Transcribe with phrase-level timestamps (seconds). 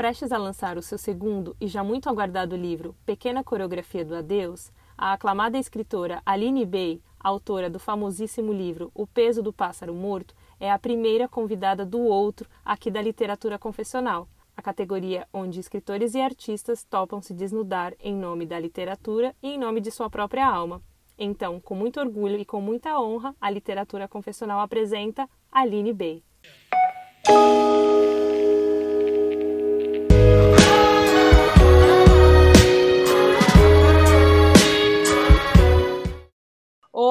[0.00, 4.72] Prestes a lançar o seu segundo e já muito aguardado livro Pequena Coreografia do Adeus,
[4.96, 10.72] a aclamada escritora Aline Bey, autora do famosíssimo livro O Peso do Pássaro Morto, é
[10.72, 14.26] a primeira convidada do outro aqui da literatura confessional,
[14.56, 19.58] a categoria onde escritores e artistas topam se desnudar em nome da literatura e em
[19.58, 20.80] nome de sua própria alma.
[21.18, 26.24] Então, com muito orgulho e com muita honra, a literatura confessional apresenta Aline Bey.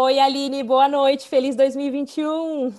[0.09, 2.73] Oi, Aline, boa noite, feliz 2021.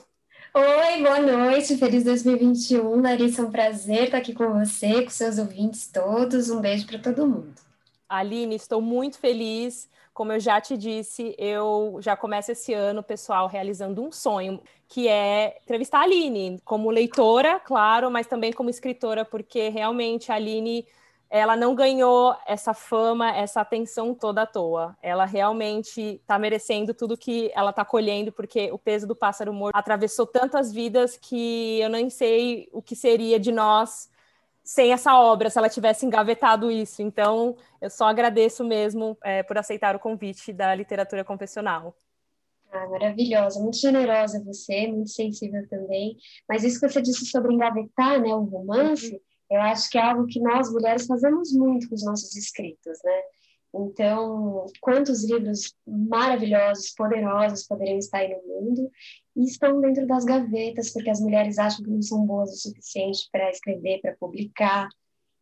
[0.52, 3.00] Oi, boa noite, feliz 2021.
[3.00, 6.50] Larissa, é um prazer estar aqui com você, com seus ouvintes todos.
[6.50, 7.54] Um beijo para todo mundo.
[8.08, 9.88] Aline, estou muito feliz.
[10.12, 15.06] Como eu já te disse, eu já começo esse ano, pessoal, realizando um sonho, que
[15.06, 20.84] é entrevistar a Aline, como leitora, claro, mas também como escritora, porque realmente a Aline
[21.30, 24.98] ela não ganhou essa fama, essa atenção toda à toa.
[25.00, 29.76] Ela realmente está merecendo tudo que ela está colhendo, porque o peso do pássaro morto
[29.76, 34.10] atravessou tantas vidas que eu nem sei o que seria de nós
[34.64, 37.00] sem essa obra, se ela tivesse engavetado isso.
[37.00, 41.94] Então, eu só agradeço mesmo é, por aceitar o convite da literatura confessional.
[42.72, 46.16] Ah, maravilhosa, muito generosa você, muito sensível também.
[46.48, 50.02] Mas isso que você disse sobre engavetar, né, o romance, uhum eu acho que é
[50.02, 53.23] algo que nós mulheres fazemos muito com os nossos escritos, né?
[53.73, 58.90] Então, quantos livros maravilhosos, poderosos poderiam estar aí no mundo
[59.37, 63.28] e estão dentro das gavetas porque as mulheres acham que não são boas o suficiente
[63.30, 64.88] para escrever, para publicar.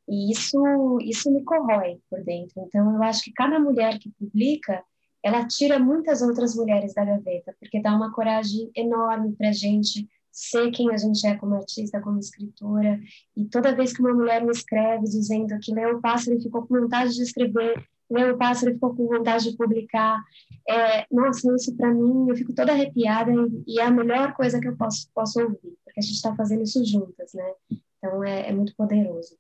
[0.06, 0.59] E isso,
[1.03, 2.62] isso me corrói por dentro.
[2.67, 4.83] Então, eu acho que cada mulher que publica,
[5.23, 10.06] ela tira muitas outras mulheres da gaveta, porque dá uma coragem enorme para a gente
[10.33, 13.01] ser quem a gente é como artista, como escritora.
[13.37, 16.67] E toda vez que uma mulher me escreve dizendo que leu o pássaro e ficou
[16.67, 20.23] com vontade de escrever, leu o pássaro e ficou com vontade de publicar,
[20.69, 24.61] é, nossa, isso para mim, eu fico toda arrepiada e, e, é a melhor coisa
[24.61, 27.52] que eu posso, posso ouvir, porque a gente está fazendo isso juntas, né?
[27.98, 29.36] Então é, é muito poderoso.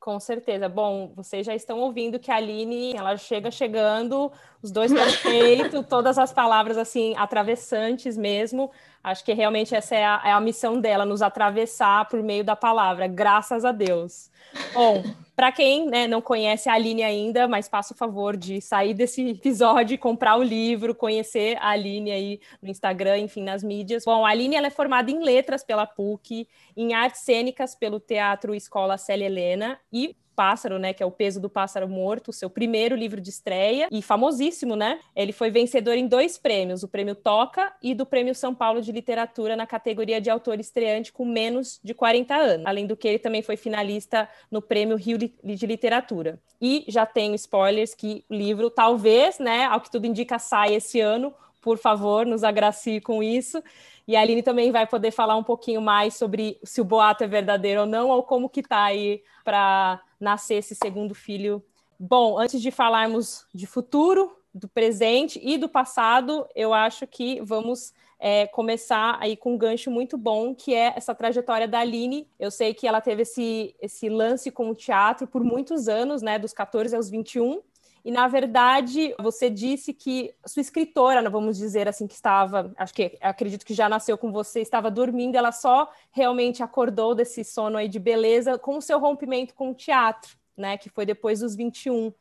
[0.00, 0.66] Com certeza.
[0.66, 6.16] Bom, vocês já estão ouvindo que a Aline, ela chega chegando, os dois perfeitos, todas
[6.16, 8.70] as palavras assim, atravessantes mesmo.
[9.02, 12.54] Acho que realmente essa é a, é a missão dela, nos atravessar por meio da
[12.54, 14.30] palavra, graças a Deus.
[14.74, 15.02] Bom,
[15.34, 19.26] para quem né, não conhece a Aline ainda, mas faça o favor de sair desse
[19.30, 24.04] episódio, comprar o livro, conhecer a Aline aí no Instagram, enfim, nas mídias.
[24.04, 26.46] Bom, a Aline ela é formada em letras pela PUC,
[26.76, 31.38] em artes cênicas pelo Teatro Escola Célia Helena e Pássaro, né, que é o peso
[31.38, 34.98] do pássaro morto, seu primeiro livro de estreia e famosíssimo, né?
[35.14, 38.90] Ele foi vencedor em dois prêmios, o Prêmio Toca e do Prêmio São Paulo de
[38.90, 42.66] Literatura na categoria de autor estreante com menos de 40 anos.
[42.66, 46.40] Além do que ele também foi finalista no Prêmio Rio de Literatura.
[46.58, 51.00] E já tenho spoilers que o livro talvez, né, ao que tudo indica, sai esse
[51.00, 51.34] ano.
[51.60, 53.62] Por favor, nos agracie com isso.
[54.06, 57.28] E a Aline também vai poder falar um pouquinho mais sobre se o boato é
[57.28, 61.62] verdadeiro ou não, ou como que tá aí para nascer esse segundo filho.
[61.98, 67.94] Bom, antes de falarmos de futuro, do presente e do passado, eu acho que vamos
[68.18, 72.28] é, começar aí com um gancho muito bom, que é essa trajetória da Aline.
[72.38, 76.38] Eu sei que ela teve esse, esse lance com o teatro por muitos anos, né,
[76.38, 77.62] dos 14 aos 21,
[78.04, 83.18] e na verdade você disse que sua escritora, vamos dizer assim, que estava, acho que
[83.20, 87.88] acredito que já nasceu com você, estava dormindo, ela só realmente acordou desse sono aí
[87.88, 92.12] de beleza com o seu rompimento com o teatro, né, que foi depois dos 21.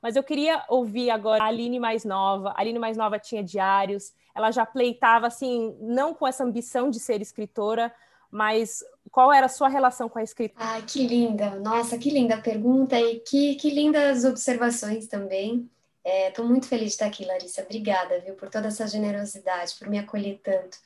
[0.00, 2.50] Mas eu queria ouvir agora a Aline mais nova.
[2.50, 7.00] A Aline mais nova tinha diários, ela já pleitava assim, não com essa ambição de
[7.00, 7.90] ser escritora,
[8.34, 10.56] mas qual era a sua relação com a escrita?
[10.58, 11.50] Ah, que linda!
[11.60, 15.70] Nossa, que linda pergunta e que, que lindas observações também.
[16.04, 17.62] Estou é, muito feliz de estar aqui, Larissa.
[17.62, 20.76] Obrigada, viu, por toda essa generosidade, por me acolher tanto.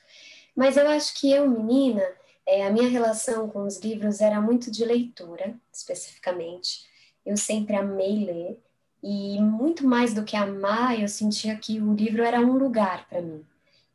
[0.55, 2.05] Mas eu acho que eu, menina,
[2.47, 6.85] é, a minha relação com os livros era muito de leitura, especificamente.
[7.25, 8.63] Eu sempre amei ler
[9.03, 13.23] e muito mais do que amar, eu sentia que o livro era um lugar para
[13.23, 13.43] mim.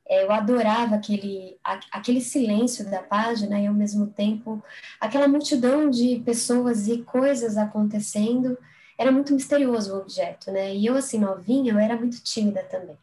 [0.08, 1.58] É, eu adorava aquele,
[1.92, 4.64] aquele silêncio da página e, ao mesmo tempo,
[5.00, 8.58] aquela multidão de pessoas e coisas acontecendo.
[8.98, 10.76] Era muito misterioso o objeto, né?
[10.76, 12.98] E eu, assim, novinha, eu era muito tímida também.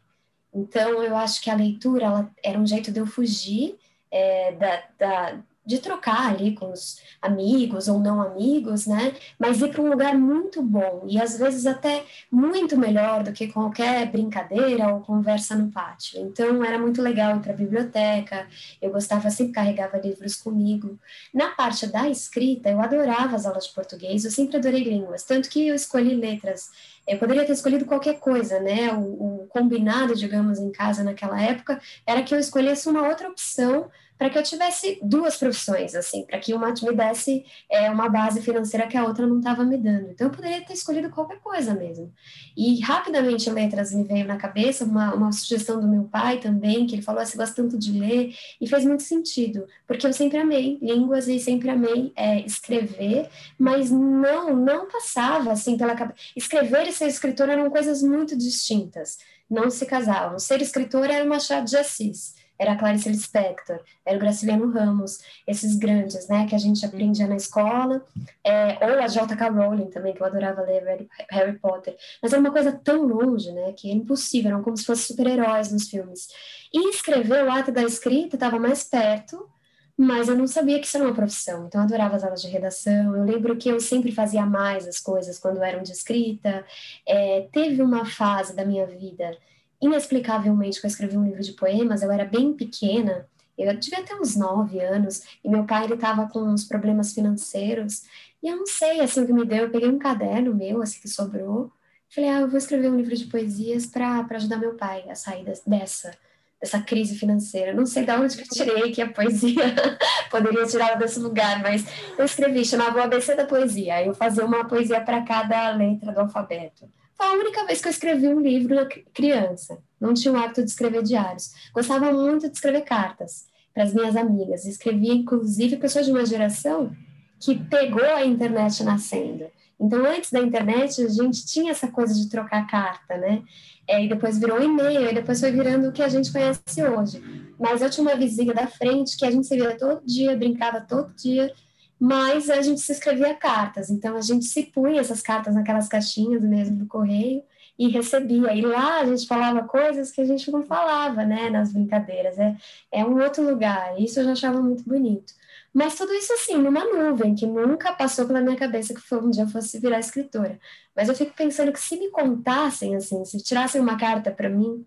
[0.53, 3.77] Então, eu acho que a leitura ela, era um jeito de eu fugir
[4.11, 9.13] é, da, da, de trocar ali com os amigos ou não amigos, né?
[9.37, 13.47] Mas ir para um lugar muito bom e às vezes até muito melhor do que
[13.47, 16.19] qualquer brincadeira ou conversa no pátio.
[16.21, 18.47] Então era muito legal ir para a biblioteca.
[18.81, 20.97] Eu gostava sempre carregava livros comigo.
[21.33, 24.25] Na parte da escrita, eu adorava as aulas de português.
[24.25, 26.71] Eu sempre adorei línguas, tanto que eu escolhi letras.
[27.07, 28.91] Eu poderia ter escolhido qualquer coisa, né?
[28.93, 33.89] O, o combinado, digamos, em casa naquela época era que eu escolhesse uma outra opção
[34.21, 38.39] para que eu tivesse duas profissões, assim, para que uma me desse é, uma base
[38.39, 40.11] financeira que a outra não estava me dando.
[40.11, 42.13] Então, eu poderia ter escolhido qualquer coisa mesmo.
[42.55, 46.93] E rapidamente letras me veio na cabeça, uma, uma sugestão do meu pai também, que
[46.93, 50.77] ele falou assim, gosta tanto de ler, e fez muito sentido, porque eu sempre amei
[50.79, 53.27] línguas e sempre amei é, escrever,
[53.57, 56.19] mas não, não passava assim pela cabeça.
[56.35, 59.17] Escrever e ser escritor eram coisas muito distintas,
[59.49, 60.37] não se casavam.
[60.37, 65.19] Ser escritor era uma Machado de Assis era a Clarice Lispector, era o Graciliano Ramos,
[65.47, 68.05] esses grandes, né, que a gente aprendia na escola,
[68.43, 69.49] é, ou a J.K.
[69.49, 73.73] Rowling também, que eu adorava ler Harry, Potter, mas era uma coisa tão longe, né,
[73.73, 76.27] que é impossível, eram como se fossem super-heróis nos filmes.
[76.71, 79.49] E escrever, o ato da escrita estava mais perto,
[79.97, 82.47] mas eu não sabia que isso era uma profissão, então eu adorava as aulas de
[82.47, 86.63] redação, eu lembro que eu sempre fazia mais as coisas quando eram de escrita,
[87.07, 89.35] é, teve uma fase da minha vida
[89.81, 94.15] inexplicavelmente, que eu escrevi um livro de poemas, eu era bem pequena, eu devia ter
[94.15, 98.03] uns nove anos, e meu pai, ele estava com uns problemas financeiros,
[98.41, 100.99] e eu não sei, assim, o que me deu, eu peguei um caderno meu, assim,
[100.99, 101.71] que sobrou,
[102.13, 105.45] falei, ah, eu vou escrever um livro de poesias para ajudar meu pai a sair
[105.65, 106.11] dessa,
[106.59, 107.73] dessa crise financeira.
[107.73, 109.63] Não sei de onde que eu tirei que a poesia
[110.29, 111.85] poderia tirar desse lugar, mas
[112.17, 116.19] eu escrevi, chamava o ABC da poesia, eu fazia uma poesia para cada letra do
[116.19, 116.89] alfabeto.
[117.21, 118.75] A única vez que eu escrevi um livro
[119.13, 119.77] criança.
[119.99, 121.51] Não tinha o hábito de escrever diários.
[121.71, 124.65] Gostava muito de escrever cartas para as minhas amigas.
[124.65, 126.91] Escrevia, inclusive, pessoas de uma geração
[127.39, 129.45] que pegou a internet nascendo.
[129.79, 133.43] Então, antes da internet, a gente tinha essa coisa de trocar carta, né?
[133.87, 137.21] É, e depois virou e-mail, e depois foi virando o que a gente conhece hoje.
[137.59, 140.81] Mas eu tinha uma vizinha da frente que a gente se via todo dia, brincava
[140.81, 141.53] todo dia,
[142.01, 146.43] mas a gente se escrevia cartas, então a gente se punha essas cartas naquelas caixinhas
[146.43, 147.43] mesmo do correio
[147.77, 148.55] e recebia.
[148.55, 152.39] E lá a gente falava coisas que a gente não falava, né, nas brincadeiras.
[152.39, 152.57] É,
[152.91, 155.31] é um outro lugar, isso eu já achava muito bonito.
[155.71, 159.43] Mas tudo isso assim, numa nuvem, que nunca passou pela minha cabeça que um dia
[159.43, 160.59] eu fosse virar escritora.
[160.95, 164.83] Mas eu fico pensando que se me contassem, assim, se tirassem uma carta para mim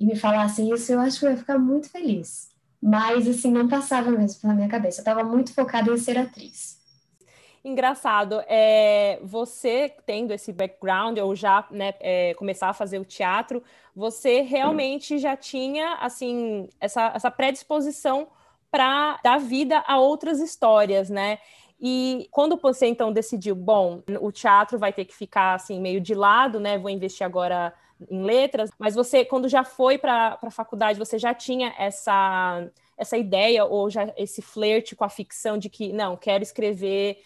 [0.00, 2.49] e me falassem isso, eu acho que eu ia ficar muito feliz.
[2.82, 5.00] Mas, assim, não passava mesmo pela minha cabeça.
[5.00, 6.80] Eu estava muito focada em ser atriz.
[7.62, 13.62] Engraçado, é, você tendo esse background, ou já né, é, começar a fazer o teatro,
[13.94, 18.28] você realmente já tinha, assim, essa, essa predisposição
[18.70, 21.38] para dar vida a outras histórias, né?
[21.78, 26.14] E quando você então decidiu, bom, o teatro vai ter que ficar assim meio de
[26.14, 26.78] lado, né?
[26.78, 27.74] Vou investir agora
[28.08, 32.66] em letras, mas você, quando já foi para a faculdade, você já tinha essa,
[32.96, 37.22] essa ideia ou já esse flerte com a ficção de que, não, quero escrever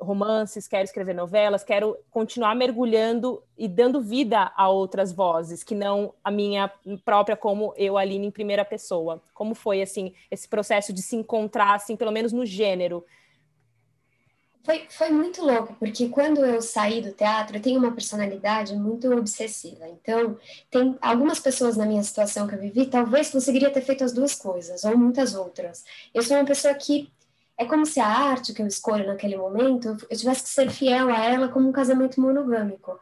[0.00, 6.12] romances, quero escrever novelas, quero continuar mergulhando e dando vida a outras vozes, que não
[6.22, 6.70] a minha
[7.04, 9.22] própria como eu, Aline, em primeira pessoa.
[9.32, 13.04] Como foi, assim, esse processo de se encontrar, assim, pelo menos no gênero,
[14.64, 19.12] foi, foi muito louco, porque quando eu saí do teatro, eu tenho uma personalidade muito
[19.12, 19.86] obsessiva.
[19.88, 20.38] Então,
[20.70, 24.34] tem algumas pessoas na minha situação que eu vivi, talvez conseguiria ter feito as duas
[24.34, 25.84] coisas, ou muitas outras.
[26.14, 27.12] Eu sou uma pessoa que
[27.58, 31.08] é como se a arte que eu escolho naquele momento, eu tivesse que ser fiel
[31.08, 32.98] a ela como um casamento monogâmico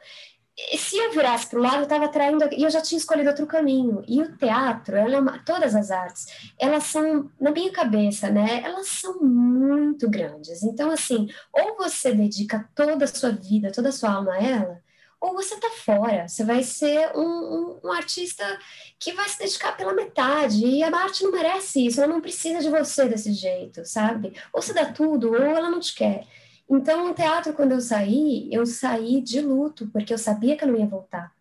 [0.77, 2.49] se eu virasse para o lado, eu estava atraindo.
[2.53, 4.05] E eu já tinha escolhido outro caminho.
[4.07, 8.63] E o teatro, ela, é todas as artes, elas são, na minha cabeça, né?
[8.65, 10.63] Elas são muito grandes.
[10.63, 14.83] Então, assim, ou você dedica toda a sua vida, toda a sua alma a ela,
[15.21, 16.29] ou você está fora.
[16.29, 18.45] Você vai ser um, um, um, artista
[18.99, 20.67] que vai se dedicar pela metade.
[20.67, 22.01] E a arte não merece isso.
[22.03, 24.35] Ela não precisa de você desse jeito, sabe?
[24.53, 26.27] Ou você dá tudo, ou ela não te quer.
[26.71, 30.69] Então, no teatro, quando eu saí, eu saí de luto, porque eu sabia que eu
[30.69, 31.33] não ia voltar.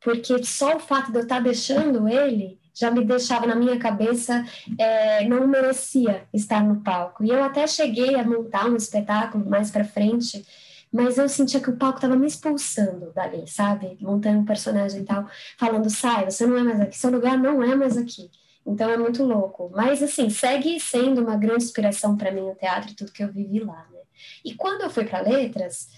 [0.00, 4.44] Porque só o fato de eu estar deixando ele já me deixava na minha cabeça,
[4.76, 7.24] é, não merecia estar no palco.
[7.24, 10.44] E eu até cheguei a montar um espetáculo mais para frente,
[10.92, 13.96] mas eu sentia que o palco estava me expulsando dali, sabe?
[14.00, 15.26] Montando um personagem e tal,
[15.56, 18.28] falando, sai, você não é mais aqui, seu lugar não é mais aqui.
[18.66, 19.70] Então é muito louco.
[19.74, 23.30] Mas, assim, segue sendo uma grande inspiração para mim o teatro e tudo que eu
[23.30, 23.86] vivi lá.
[23.92, 23.98] Né?
[24.44, 25.88] E quando eu fui para letras,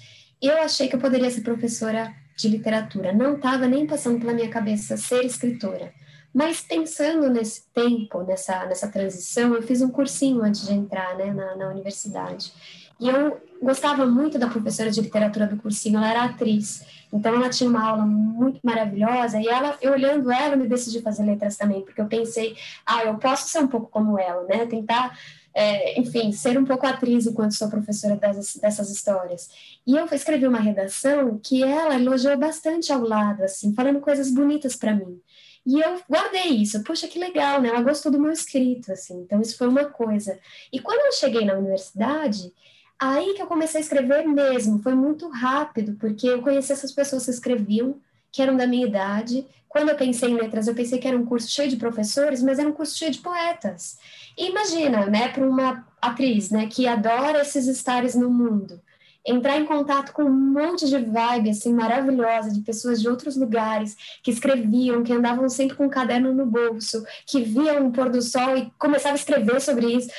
[0.41, 3.13] eu achei que eu poderia ser professora de literatura.
[3.13, 5.93] Não estava nem passando pela minha cabeça ser escritora.
[6.33, 11.33] Mas pensando nesse tempo, nessa, nessa transição, eu fiz um cursinho antes de entrar né,
[11.33, 12.53] na, na universidade.
[13.01, 16.85] E eu gostava muito da professora de literatura do cursinho, ela era atriz.
[17.13, 21.01] Então ela tinha uma aula muito maravilhosa e ela, eu olhando ela, eu me decidi
[21.01, 24.67] fazer letras também, porque eu pensei, ah, eu posso ser um pouco como ela, né?
[24.67, 25.19] Tentar
[25.59, 29.49] é, enfim, ser um pouco atriz enquanto sou professora dessas, dessas histórias.
[29.87, 34.77] E eu escrevi uma redação que ela elogiou bastante ao lado, assim, falando coisas bonitas
[34.77, 35.19] para mim.
[35.65, 36.85] E eu guardei isso.
[36.85, 37.71] Poxa, que legal, né?
[37.71, 39.23] Ela gostou do meu escrito, assim.
[39.23, 40.39] Então, isso foi uma coisa.
[40.71, 42.53] E quando eu cheguei na universidade,
[42.99, 44.83] aí que eu comecei a escrever mesmo.
[44.83, 47.99] Foi muito rápido, porque eu conheci essas pessoas que escreviam,
[48.37, 49.47] que eram da minha idade.
[49.67, 52.59] Quando eu pensei em letras, eu pensei que era um curso cheio de professores, mas
[52.59, 53.99] era um curso cheio de poetas.
[54.37, 58.79] E imagina, né, para uma atriz, né, que adora esses estares no mundo,
[59.27, 63.97] entrar em contato com um monte de vibe assim maravilhosa de pessoas de outros lugares
[64.23, 68.21] que escreviam, que andavam sempre com um caderno no bolso, que viam o pôr do
[68.21, 70.11] sol e começavam a escrever sobre isso.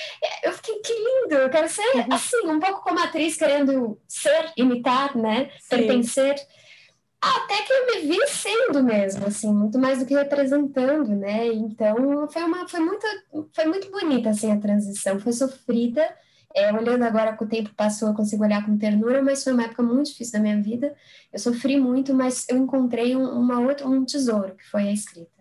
[0.44, 2.08] Eu fiquei que lindo, eu quero ser uhum.
[2.12, 5.70] assim, um pouco como atriz querendo ser, imitar, né, Sim.
[5.70, 6.36] pertencer.
[7.22, 11.48] Até que eu me vi sendo mesmo, assim, muito mais do que representando, né?
[11.48, 13.06] Então, foi uma, foi muito,
[13.54, 15.20] foi muito bonita, assim, a transição.
[15.20, 16.08] Foi sofrida,
[16.56, 19.64] é, olhando agora que o tempo passou, eu consigo olhar com ternura, mas foi uma
[19.64, 20.96] época muito difícil da minha vida.
[21.34, 25.32] Eu sofri muito, mas eu encontrei um, uma outra, um tesouro, que foi a escrita.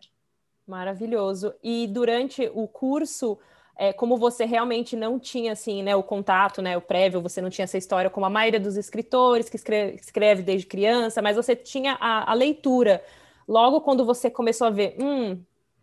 [0.66, 1.54] Maravilhoso.
[1.62, 3.38] E durante o curso,
[3.78, 7.50] é, como você realmente não tinha assim, né, o contato, né, o prévio, você não
[7.50, 11.54] tinha essa história como a maioria dos escritores que escreve, escreve desde criança, mas você
[11.54, 13.04] tinha a, a, leitura.
[13.46, 15.38] Logo quando você começou a ver, hum,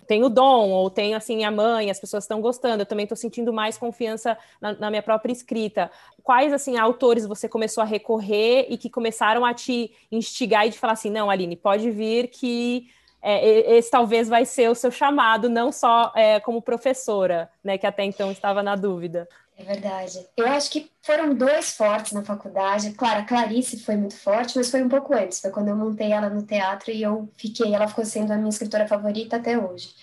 [0.07, 3.53] tenho dom ou tenho assim a mãe, as pessoas estão gostando, eu também estou sentindo
[3.53, 5.91] mais confiança na, na, minha própria escrita.
[6.23, 10.79] Quais assim autores você começou a recorrer e que começaram a te instigar e de
[10.79, 12.87] falar assim, não, Aline, pode vir que
[13.23, 17.87] é, esse talvez vai ser o seu chamado, não só é, como professora, né, que
[17.87, 19.27] até então estava na dúvida.
[19.57, 20.27] É verdade.
[20.35, 22.91] Eu acho que foram dois fortes na faculdade.
[22.93, 25.39] Claro, a Clarice foi muito forte, mas foi um pouco antes.
[25.39, 27.73] Foi quando eu montei ela no teatro e eu fiquei.
[27.73, 29.93] Ela ficou sendo a minha escritora favorita até hoje.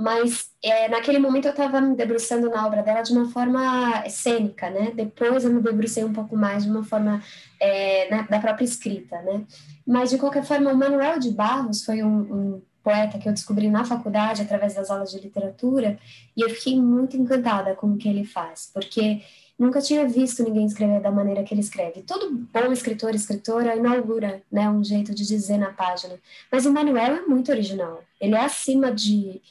[0.00, 4.70] Mas é, naquele momento eu estava me debruçando na obra dela de uma forma cênica,
[4.70, 4.92] né?
[4.94, 7.22] Depois eu me debrucei um pouco mais de uma forma
[7.60, 9.44] é, na, da própria escrita, né?
[9.86, 13.68] Mas, de qualquer forma, o Manuel de Barros foi um, um poeta que eu descobri
[13.68, 15.98] na faculdade, através das aulas de literatura,
[16.36, 19.20] e eu fiquei muito encantada com o que ele faz, porque
[19.58, 22.02] nunca tinha visto ninguém escrever da maneira que ele escreve.
[22.02, 26.14] Todo bom escritor, escritora, inaugura né, um jeito de dizer na página.
[26.50, 28.02] Mas o Manuel é muito original.
[28.18, 29.42] Ele é acima de,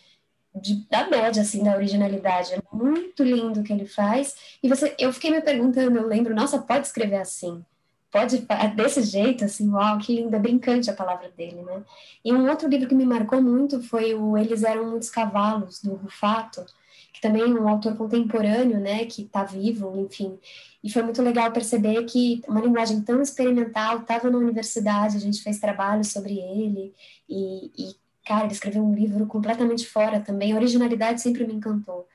[0.56, 2.53] de, da média, assim, da originalidade.
[2.53, 4.36] É muito lindo o que ele faz.
[4.62, 7.63] E você, eu fiquei me perguntando, eu lembro, nossa, pode escrever assim?
[8.12, 11.84] pode desse jeito, assim, uau, que linda, brincante a palavra dele, né?
[12.25, 15.96] E um outro livro que me marcou muito foi o Eles Eram Muitos Cavalos, do
[15.96, 16.65] Rufato,
[17.13, 20.39] que também é um autor contemporâneo, né, que está vivo, enfim.
[20.84, 25.41] E foi muito legal perceber que uma linguagem tão experimental estava na universidade, a gente
[25.41, 26.94] fez trabalho sobre ele,
[27.27, 27.96] e, e,
[28.29, 32.07] cara, ele escreveu um livro completamente fora também, a originalidade sempre me encantou.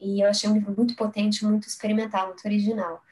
[0.00, 3.02] E eu achei um livro muito potente, muito experimental, muito original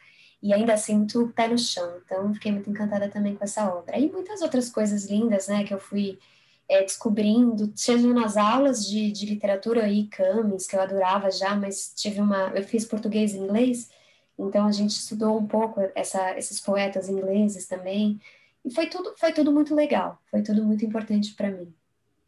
[0.40, 1.99] e ainda assim muito pé no chão.
[2.04, 3.99] Então, fiquei muito encantada também com essa obra.
[3.99, 6.18] E muitas outras coisas lindas, né, que eu fui
[6.68, 11.92] é, descobrindo, seja nas aulas de, de literatura e Camis, que eu adorava já, mas
[11.96, 13.90] tive uma, eu fiz português e inglês,
[14.38, 18.20] então a gente estudou um pouco essa, esses poetas ingleses também,
[18.64, 21.75] e foi tudo, foi tudo muito legal, foi tudo muito importante para mim.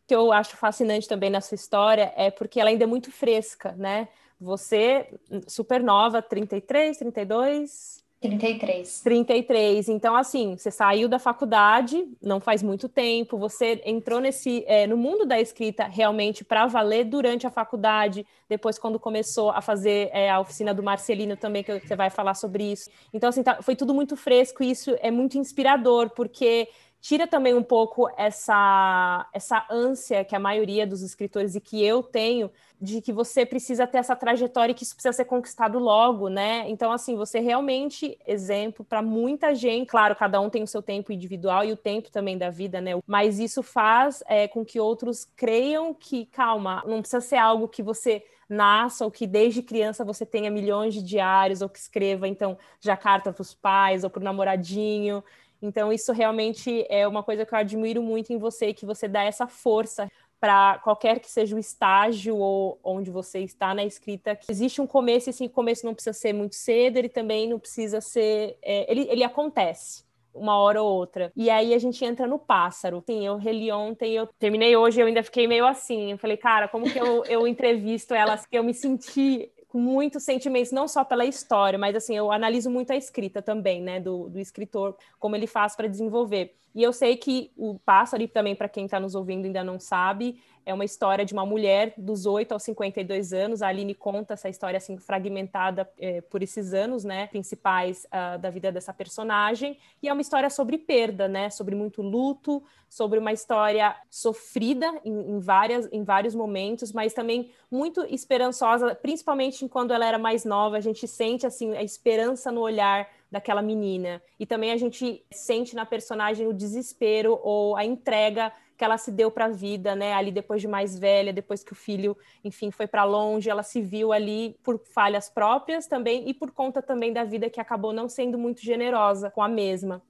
[0.06, 3.72] Que eu acho fascinante também na sua história é porque ela ainda é muito fresca,
[3.72, 4.08] né?
[4.40, 5.08] Você,
[5.46, 9.02] super nova, 33, 32, 33.
[9.02, 9.88] 33.
[9.88, 14.96] Então, assim, você saiu da faculdade, não faz muito tempo, você entrou nesse é, no
[14.96, 20.30] mundo da escrita realmente para valer durante a faculdade, depois quando começou a fazer é,
[20.30, 22.90] a oficina do Marcelino também, que você vai falar sobre isso.
[23.12, 26.68] Então, assim, tá, foi tudo muito fresco e isso é muito inspirador, porque
[27.06, 32.02] tira também um pouco essa, essa ânsia que a maioria dos escritores e que eu
[32.02, 36.28] tenho de que você precisa ter essa trajetória e que isso precisa ser conquistado logo,
[36.28, 36.68] né?
[36.68, 39.86] Então, assim, você realmente exemplo para muita gente.
[39.86, 42.98] Claro, cada um tem o seu tempo individual e o tempo também da vida, né?
[43.06, 47.84] Mas isso faz é, com que outros creiam que, calma, não precisa ser algo que
[47.84, 52.58] você nasça ou que desde criança você tenha milhões de diários ou que escreva, então,
[52.80, 55.22] já carta para os pais ou para o namoradinho.
[55.60, 59.22] Então, isso realmente é uma coisa que eu admiro muito em você, que você dá
[59.24, 64.52] essa força para qualquer que seja o estágio ou onde você está na escrita, que
[64.52, 68.00] existe um começo, e esse começo não precisa ser muito cedo, ele também não precisa
[68.02, 68.58] ser.
[68.62, 70.04] É, ele, ele acontece.
[70.34, 71.32] uma hora ou outra.
[71.34, 73.02] E aí a gente entra no pássaro.
[73.06, 76.12] Sim, eu reli ontem, eu terminei hoje, eu ainda fiquei meio assim.
[76.12, 80.72] Eu falei, cara, como que eu, eu entrevisto elas que eu me senti muitos sentimentos,
[80.72, 84.38] não só pela história, mas assim, eu analiso muito a escrita também, né, do, do
[84.38, 86.54] escritor, como ele faz para desenvolver.
[86.76, 89.80] E eu sei que o Pássaro, e também para quem está nos ouvindo ainda não
[89.80, 93.62] sabe, é uma história de uma mulher dos 8 aos 52 anos.
[93.62, 98.50] A Aline conta essa história assim fragmentada é, por esses anos, né, principais uh, da
[98.50, 99.78] vida dessa personagem.
[100.02, 105.36] E é uma história sobre perda, né, sobre muito luto, sobre uma história sofrida em,
[105.36, 110.76] em, várias, em vários momentos, mas também muito esperançosa, principalmente quando ela era mais nova.
[110.76, 114.22] A gente sente assim a esperança no olhar daquela menina.
[114.38, 119.10] E também a gente sente na personagem o desespero ou a entrega que ela se
[119.10, 120.12] deu para a vida, né?
[120.12, 123.80] Ali depois de mais velha, depois que o filho, enfim, foi para longe, ela se
[123.80, 128.08] viu ali por falhas próprias também e por conta também da vida que acabou não
[128.08, 130.02] sendo muito generosa com a mesma.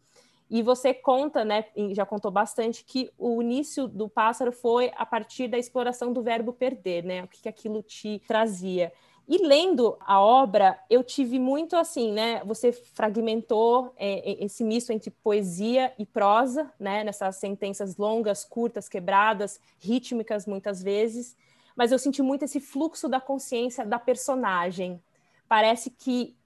[0.49, 5.49] E você conta, né, já contou bastante, que o início do pássaro foi a partir
[5.49, 7.25] da exploração do verbo perder, né?
[7.25, 8.93] O que, que aquilo te trazia.
[9.29, 12.45] E lendo a obra, eu tive muito assim, né?
[12.45, 17.03] Você fragmentou é, esse misto entre poesia e prosa, né?
[17.03, 21.37] Nessas sentenças longas, curtas, quebradas, rítmicas muitas vezes.
[21.75, 25.03] Mas eu senti muito esse fluxo da consciência da personagem.
[25.49, 26.37] Parece que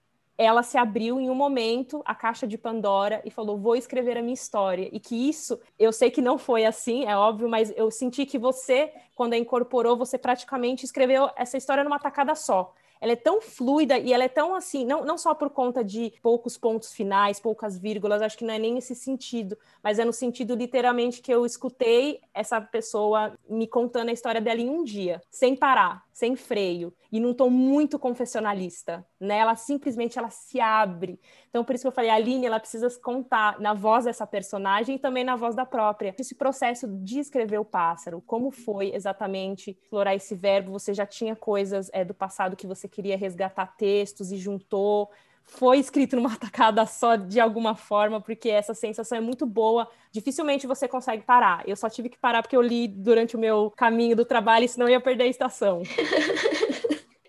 [0.45, 4.23] ela se abriu em um momento a caixa de Pandora e falou: Vou escrever a
[4.23, 4.89] minha história.
[4.91, 8.39] E que isso, eu sei que não foi assim, é óbvio, mas eu senti que
[8.39, 13.41] você, quando a incorporou, você praticamente escreveu essa história numa tacada só ela é tão
[13.41, 17.41] fluida e ela é tão assim, não, não só por conta de poucos pontos finais,
[17.41, 21.33] poucas vírgulas, acho que não é nem nesse sentido, mas é no sentido literalmente que
[21.33, 26.37] eu escutei essa pessoa me contando a história dela em um dia, sem parar, sem
[26.37, 29.39] freio e num tom muito confessionalista, né?
[29.39, 31.21] Ela simplesmente ela se abre.
[31.49, 34.97] Então por isso que eu falei, a Aline, ela precisa contar na voz dessa personagem
[34.97, 36.15] e também na voz da própria.
[36.19, 40.73] Esse processo de escrever o pássaro, como foi exatamente explorar esse verbo?
[40.73, 45.11] Você já tinha coisas é, do passado que você queria resgatar textos e juntou?
[45.51, 49.89] foi escrito numa tacada só de alguma forma, porque essa sensação é muito boa.
[50.13, 51.63] Dificilmente você consegue parar.
[51.67, 54.87] Eu só tive que parar porque eu li durante o meu caminho do trabalho, senão
[54.87, 55.83] eu ia perder a estação.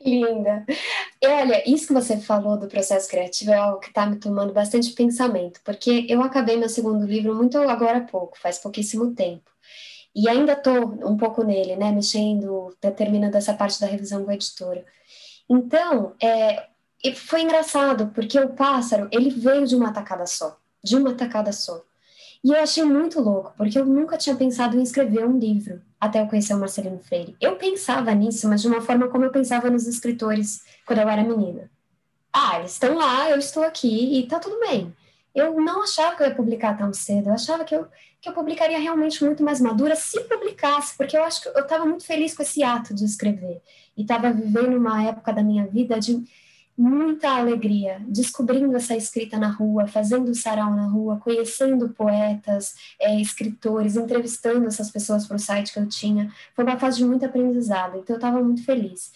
[0.03, 0.65] Linda.
[1.21, 4.51] E olha, isso que você falou do processo criativo é algo que está me tomando
[4.51, 9.51] bastante pensamento, porque eu acabei meu segundo livro muito agora há pouco, faz pouquíssimo tempo.
[10.15, 14.33] E ainda estou um pouco nele, né, mexendo, terminando essa parte da revisão com a
[14.33, 14.83] editora.
[15.47, 16.67] Então, é,
[17.15, 21.83] foi engraçado, porque o pássaro, ele veio de uma tacada só, de uma tacada só.
[22.43, 26.19] E eu achei muito louco, porque eu nunca tinha pensado em escrever um livro até
[26.19, 27.37] eu conhecer o Marcelino Freire.
[27.39, 31.23] Eu pensava nisso, mas de uma forma como eu pensava nos escritores quando eu era
[31.23, 31.69] menina.
[32.33, 34.91] Ah, eles estão lá, eu estou aqui e tá tudo bem.
[35.35, 37.87] Eu não achava que eu ia publicar tão cedo, eu achava que eu,
[38.19, 41.85] que eu publicaria realmente muito mais madura se publicasse, porque eu acho que eu estava
[41.85, 43.61] muito feliz com esse ato de escrever.
[43.95, 46.23] E estava vivendo uma época da minha vida de
[46.81, 53.95] muita alegria, descobrindo essa escrita na rua, fazendo sarau na rua, conhecendo poetas, é, escritores,
[53.95, 56.33] entrevistando essas pessoas para o site que eu tinha.
[56.55, 59.11] Foi uma fase de muito aprendizado, então eu estava muito feliz.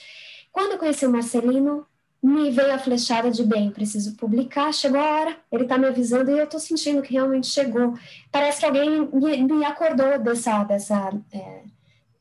[0.52, 1.88] Quando eu conheci o Marcelino,
[2.22, 6.30] me veio a flechada de bem, preciso publicar, chegou a hora, ele está me avisando
[6.30, 7.96] e eu estou sentindo que realmente chegou.
[8.32, 11.64] Parece que alguém me, me acordou dessa, dessa é,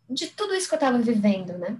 [0.08, 1.76] de tudo isso que eu estava vivendo, né?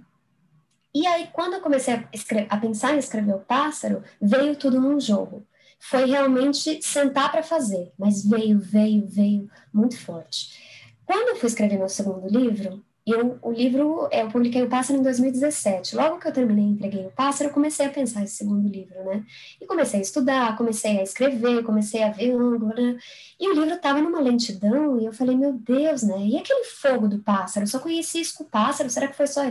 [0.95, 2.07] E aí, quando eu comecei a,
[2.49, 5.45] a pensar em escrever o pássaro, veio tudo num jogo.
[5.77, 10.57] Foi realmente sentar para fazer, mas veio, veio, veio muito forte.
[11.05, 15.03] Quando eu fui escrever meu segundo livro, eu, o livro, eu publiquei o Pássaro em
[15.03, 15.97] 2017.
[15.97, 19.03] Logo que eu terminei e entreguei o Pássaro, eu comecei a pensar esse segundo livro,
[19.03, 19.23] né?
[19.61, 22.97] E comecei a estudar, comecei a escrever, comecei a ver ângulo, né?
[23.37, 26.25] E o livro estava numa lentidão, e eu falei, meu Deus, né?
[26.25, 27.65] E aquele fogo do pássaro?
[27.65, 29.41] Eu só conheci isso com o pássaro, será que foi só...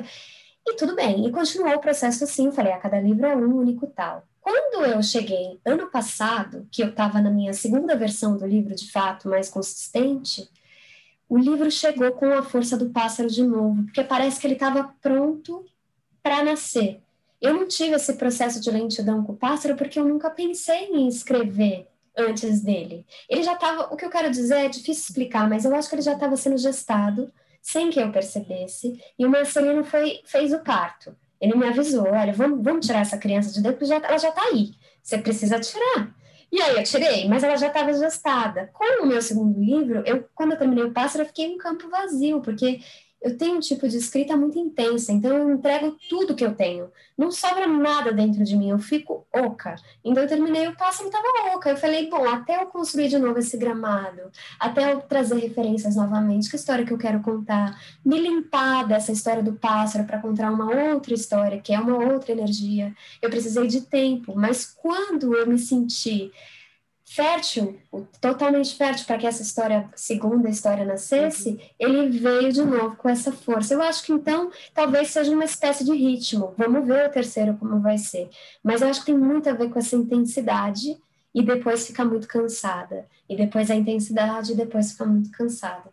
[0.66, 3.87] E tudo bem, e continuou o processo assim, falei, a cada livro é um único
[3.87, 4.27] tal.
[4.40, 8.90] Quando eu cheguei ano passado, que eu estava na minha segunda versão do livro, de
[8.90, 10.48] fato, mais consistente,
[11.29, 14.94] o livro chegou com a força do pássaro de novo, porque parece que ele estava
[15.00, 15.64] pronto
[16.22, 17.00] para nascer.
[17.40, 21.09] Eu não tive esse processo de lentidão com o pássaro porque eu nunca pensei em
[21.09, 23.05] escrever antes dele.
[23.29, 25.94] Ele já estava, o que eu quero dizer é difícil explicar, mas eu acho que
[25.94, 27.31] ele já estava sendo gestado
[27.64, 31.16] sem que eu percebesse, e o Marcelino foi, fez o parto.
[31.40, 34.42] Ele me avisou, olha, vamos, vamos tirar essa criança de dentro, já, ela já está
[34.42, 34.72] aí,
[35.03, 36.14] você precisa tirar.
[36.53, 38.70] E aí eu tirei, mas ela já estava gestada.
[38.72, 41.59] Com o meu segundo livro, eu, quando eu terminei o pássaro, eu fiquei em um
[41.59, 42.81] campo vazio, porque
[43.24, 46.90] eu tenho um tipo de escrita muito intensa, então eu entrego tudo que eu tenho.
[47.16, 49.76] Não sobra nada dentro de mim, eu fico oca.
[50.04, 51.70] Então eu terminei o pássaro e estava oca.
[51.70, 56.50] Eu falei, bom, até eu construir de novo esse gramado, até eu trazer referências novamente,
[56.50, 60.92] que história que eu quero contar, me limpar dessa história do pássaro para contar uma
[60.92, 62.94] outra história, que é uma outra energia.
[63.22, 66.30] Eu precisei de tempo, mas quando eu me senti
[67.04, 67.78] fértil,
[68.20, 73.30] totalmente fértil para que essa história, segunda história nascesse, ele veio de novo com essa
[73.30, 73.74] força.
[73.74, 76.54] Eu acho que então talvez seja uma espécie de ritmo.
[76.56, 78.30] Vamos ver o terceiro como vai ser.
[78.62, 80.96] Mas eu acho que tem muito a ver com essa intensidade
[81.34, 83.06] e depois fica muito cansada.
[83.28, 85.92] E depois a intensidade e depois fica muito cansada.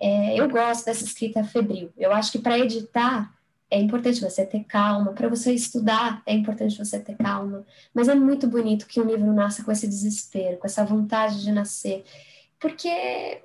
[0.00, 1.90] É, eu gosto dessa escrita febril.
[1.96, 3.32] Eu acho que para editar
[3.72, 8.14] é importante você ter calma, para você estudar é importante você ter calma, mas é
[8.14, 12.04] muito bonito que um livro nasça com esse desespero, com essa vontade de nascer,
[12.60, 13.40] porque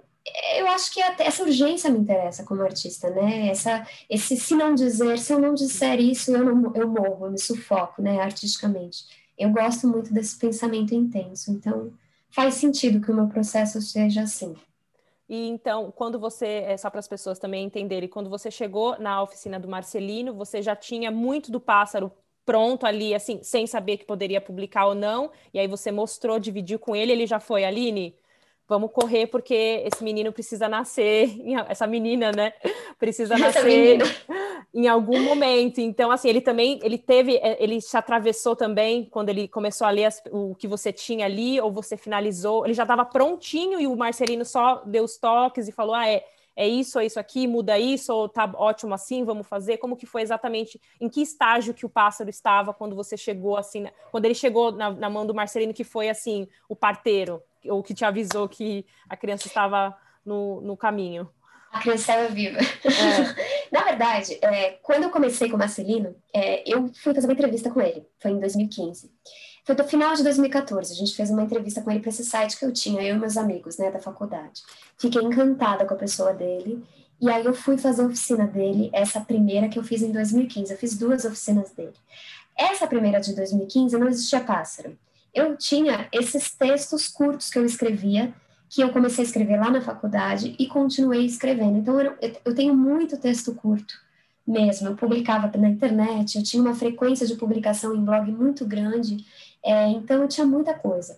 [0.58, 3.48] eu acho que essa urgência me interessa como artista, né?
[3.48, 7.32] Essa, esse se não dizer, se eu não disser isso, eu não, eu morro, eu
[7.32, 8.20] me sufoco, né?
[8.20, 9.06] Artisticamente.
[9.38, 11.94] Eu gosto muito desse pensamento intenso, então
[12.30, 14.54] faz sentido que o meu processo seja assim.
[15.30, 19.22] E então, quando você, é só para as pessoas também entenderem, quando você chegou na
[19.22, 22.12] oficina do Marcelino, você já tinha muito do pássaro
[22.46, 26.80] pronto ali, assim, sem saber que poderia publicar ou não, e aí você mostrou, dividiu
[26.80, 28.16] com ele, ele já foi, Aline,
[28.68, 31.36] vamos correr porque esse menino precisa nascer,
[31.70, 32.54] essa menina, né,
[33.00, 34.00] precisa nascer
[34.74, 35.80] em algum momento.
[35.80, 39.90] Então, assim, ele também, ele teve, é, ele se atravessou também quando ele começou a
[39.90, 43.88] ler as, o que você tinha ali, ou você finalizou, ele já estava prontinho e
[43.88, 46.24] o Marcelino só deu os toques e falou, ah, é,
[46.58, 49.78] é isso, é isso aqui, muda isso, ou tá ótimo assim, vamos fazer.
[49.78, 53.86] Como que foi exatamente, em que estágio que o pássaro estava quando você chegou, assim,
[54.12, 57.94] quando ele chegou na, na mão do Marcelino, que foi, assim, o parteiro, ou que
[57.94, 61.30] te avisou que a criança estava no, no caminho?
[61.72, 62.60] A criança estava viva.
[62.60, 63.68] É.
[63.72, 67.70] Na verdade, é, quando eu comecei com o Marcelino, é, eu fui fazer uma entrevista
[67.70, 68.06] com ele.
[68.20, 69.12] Foi em 2015.
[69.66, 70.94] Foi do final de 2014.
[70.94, 73.20] A gente fez uma entrevista com ele para esse site que eu tinha, eu e
[73.20, 74.64] meus amigos, né, da faculdade.
[74.98, 76.84] Fiquei encantada com a pessoa dele.
[77.20, 80.72] E aí eu fui fazer a oficina dele, essa primeira que eu fiz em 2015.
[80.72, 81.94] Eu fiz duas oficinas dele.
[82.56, 84.98] Essa primeira de 2015 não existia pássaro.
[85.34, 88.34] Eu tinha esses textos curtos que eu escrevia
[88.70, 91.78] que eu comecei a escrever lá na faculdade e continuei escrevendo.
[91.78, 93.94] Então, eu, eu tenho muito texto curto
[94.46, 94.90] mesmo.
[94.90, 99.26] Eu publicava na internet, eu tinha uma frequência de publicação em blog muito grande,
[99.64, 101.18] é, então eu tinha muita coisa.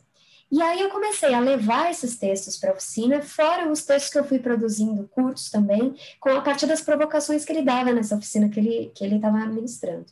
[0.51, 4.17] E aí eu comecei a levar esses textos para a oficina, fora os textos que
[4.17, 8.49] eu fui produzindo, curtos também, com a partir das provocações que ele dava nessa oficina
[8.49, 10.07] que ele que ele estava ministrando.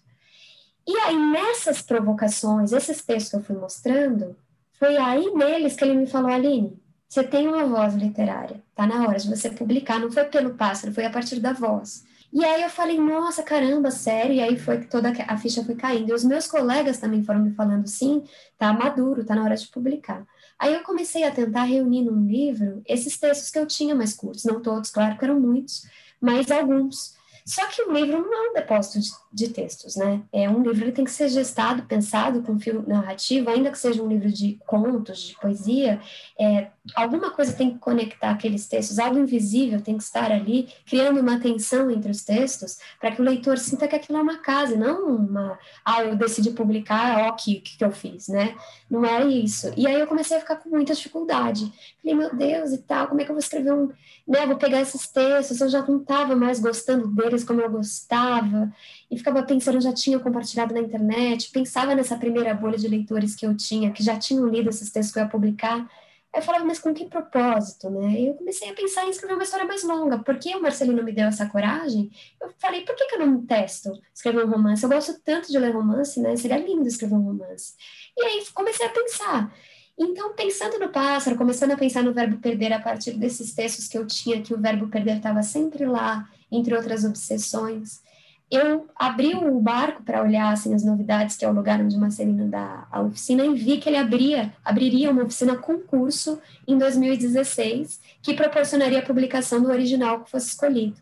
[0.88, 4.36] E aí nessas provocações, esses textos que eu fui mostrando,
[4.80, 9.08] foi aí neles que ele me falou, Aline, você tem uma voz literária, tá na
[9.08, 12.06] hora de você publicar, não foi pelo pássaro, foi a partir da voz.
[12.32, 15.76] E aí eu falei, nossa, caramba, sério, e aí foi que toda a ficha foi
[15.76, 16.10] caindo.
[16.10, 18.24] E os meus colegas também foram me falando, sim,
[18.58, 20.26] tá maduro, tá na hora de publicar.
[20.60, 24.44] Aí eu comecei a tentar reunir num livro esses textos que eu tinha mais curtos,
[24.44, 25.84] não todos, claro que eram muitos,
[26.20, 27.17] mas alguns.
[27.48, 30.22] Só que o livro não é um depósito de, de, textos, né?
[30.34, 34.04] É um livro ele tem que ser gestado, pensado com fio narrativo, ainda que seja
[34.04, 36.02] um livro de contos, de poesia,
[36.38, 41.22] é, alguma coisa tem que conectar aqueles textos, algo invisível tem que estar ali, criando
[41.22, 44.76] uma tensão entre os textos, para que o leitor sinta que aquilo é uma casa,
[44.76, 48.58] não uma, ah, eu decidi publicar, ó, que que eu fiz, né?
[48.90, 49.72] Não é isso.
[49.78, 51.72] E aí eu comecei a ficar com muita dificuldade.
[52.02, 53.90] Falei, meu Deus, e tal, como é que eu vou escrever um,
[54.28, 58.72] né, vou pegar esses textos, eu já não estava mais gostando deles como eu gostava,
[59.10, 63.46] e ficava pensando, já tinha compartilhado na internet, pensava nessa primeira bolha de leitores que
[63.46, 65.88] eu tinha, que já tinham lido esses textos que eu ia publicar,
[66.34, 68.12] Aí eu falava, mas com que propósito, né?
[68.12, 70.20] E eu comecei a pensar em escrever uma história mais longa.
[70.20, 73.92] Porque o Marcelino me deu essa coragem, eu falei, por que, que eu não testo
[74.14, 74.84] escrever um romance?
[74.84, 76.36] Eu gosto tanto de ler romance, né?
[76.36, 77.74] Seria lindo escrever um romance.
[78.16, 79.54] E aí comecei a pensar.
[79.98, 83.98] Então, pensando no pássaro, começando a pensar no verbo perder a partir desses textos que
[83.98, 88.02] eu tinha, que o verbo perder estava sempre lá, entre outras obsessões,
[88.50, 92.48] eu abri o barco para olhar assim, as novidades, que é o lugar onde Marcelino
[92.48, 98.34] dá a oficina, e vi que ele abria, abriria uma oficina concurso em 2016, que
[98.34, 100.96] proporcionaria a publicação do original que fosse escolhido.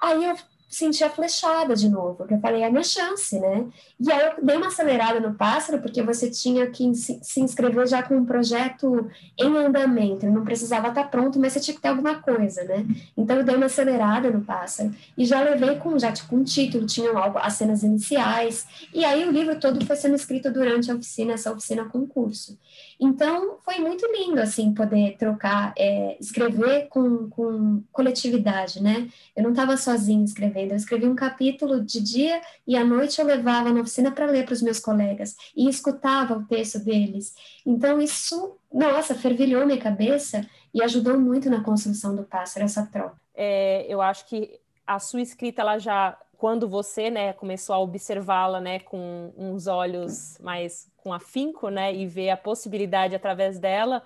[0.00, 0.36] Aí eu
[0.74, 3.66] senti a flechada de novo, porque eu falei, é a minha chance, né?
[3.98, 8.02] E aí eu dei uma acelerada no pássaro, porque você tinha que se inscrever já
[8.02, 9.08] com um projeto
[9.38, 12.84] em andamento, não precisava estar pronto, mas você tinha que ter alguma coisa, né?
[13.16, 16.86] Então eu dei uma acelerada no pássaro e já levei com, já tipo, um título,
[16.86, 20.94] tinham algo, as cenas iniciais, e aí o livro todo foi sendo escrito durante a
[20.94, 22.58] oficina, essa oficina concurso.
[23.00, 29.08] Então, foi muito lindo, assim, poder trocar, é, escrever com, com coletividade, né?
[29.36, 33.26] Eu não estava sozinha escrevendo, eu escrevi um capítulo de dia e à noite eu
[33.26, 37.34] levava na oficina para ler para os meus colegas e escutava o texto deles.
[37.66, 43.16] Então, isso, nossa, fervilhou minha cabeça e ajudou muito na construção do pássaro, essa troca.
[43.34, 48.60] É, eu acho que a sua escrita, ela já quando você, né, começou a observá-la,
[48.60, 54.02] né, com uns olhos mais com afinco, né, e ver a possibilidade através dela,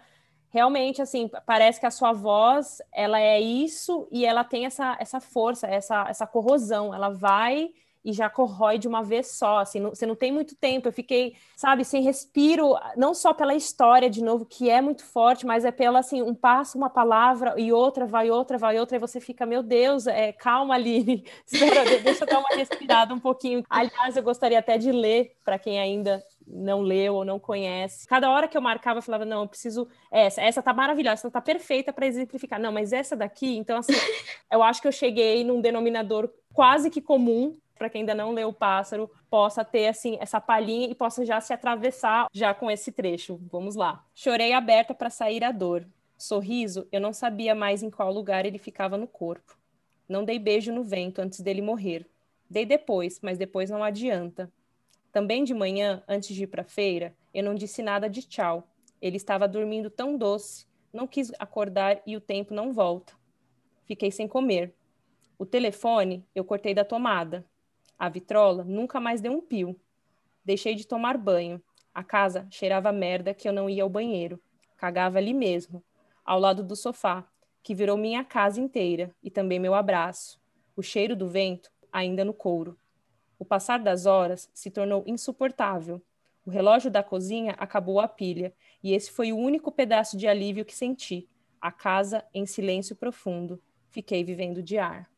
[0.51, 5.21] realmente, assim, parece que a sua voz, ela é isso e ela tem essa, essa
[5.21, 7.71] força, essa, essa corrosão, ela vai
[8.05, 10.89] e já corrói de uma vez só, assim, não, você não tem muito tempo.
[10.89, 15.45] Eu fiquei, sabe, sem respiro, não só pela história, de novo, que é muito forte,
[15.45, 19.01] mas é pela, assim, um passo, uma palavra, e outra, vai outra, vai outra, e
[19.01, 23.63] você fica, meu Deus, é, calma, Aline, espera, deixa eu dar uma respirada um pouquinho.
[23.69, 28.07] Aliás, eu gostaria até de ler, para quem ainda não leu ou não conhece.
[28.07, 31.31] Cada hora que eu marcava, eu falava, não, eu preciso essa, essa tá maravilhosa, essa
[31.31, 32.61] tá perfeita para exemplificar.
[32.61, 33.93] Não, mas essa daqui, então assim,
[34.51, 38.49] eu acho que eu cheguei num denominador quase que comum para quem ainda não leu
[38.49, 42.91] o pássaro, possa ter assim essa palhinha e possa já se atravessar já com esse
[42.91, 43.41] trecho.
[43.51, 44.05] Vamos lá.
[44.15, 45.87] Chorei aberta para sair a dor.
[46.17, 49.57] Sorriso, eu não sabia mais em qual lugar ele ficava no corpo.
[50.09, 52.05] Não dei beijo no vento antes dele morrer.
[52.51, 54.51] Dei depois, mas depois não adianta.
[55.13, 58.69] Também de manhã, antes de ir para a feira, eu não disse nada de tchau.
[59.01, 63.15] Ele estava dormindo tão doce, não quis acordar e o tempo não volta.
[63.85, 64.75] Fiquei sem comer.
[65.39, 67.45] O telefone eu cortei da tomada.
[67.99, 69.79] A vitrola nunca mais deu um pio.
[70.45, 71.63] Deixei de tomar banho.
[71.95, 74.41] A casa cheirava merda que eu não ia ao banheiro.
[74.77, 75.83] Cagava ali mesmo,
[76.25, 77.27] ao lado do sofá,
[77.63, 80.41] que virou minha casa inteira e também meu abraço.
[80.77, 82.79] O cheiro do vento ainda no couro.
[83.39, 86.03] O passar das horas se tornou insuportável.
[86.45, 90.65] O relógio da cozinha acabou a pilha e esse foi o único pedaço de alívio
[90.65, 91.29] que senti.
[91.61, 93.61] A casa em silêncio profundo.
[93.91, 95.11] Fiquei vivendo de ar.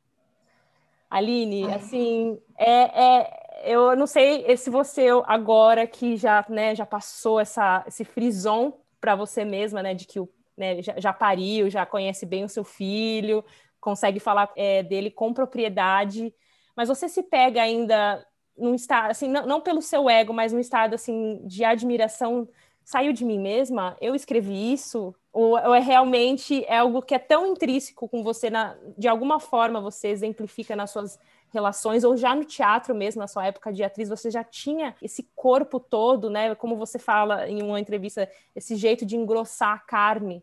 [1.10, 7.40] Aline, assim, é, é, eu não sei se você agora que já, né, já passou
[7.40, 11.84] essa, esse frison para você mesma, né, de que o, né, já, já, pariu, já
[11.84, 13.44] conhece bem o seu filho,
[13.80, 16.32] consegue falar é, dele com propriedade,
[16.76, 18.24] mas você se pega ainda
[18.56, 22.48] num estado, assim, não, não pelo seu ego, mas num estado, assim, de admiração,
[22.84, 27.18] saiu de mim mesma, eu escrevi isso, ou, ou, é realmente é algo que é
[27.18, 31.18] tão intrínseco com você, na, de alguma forma você exemplifica nas suas
[31.52, 35.28] relações, ou já no teatro mesmo, na sua época de atriz, você já tinha esse
[35.34, 36.54] corpo todo, né?
[36.54, 40.42] Como você fala em uma entrevista, esse jeito de engrossar a carne.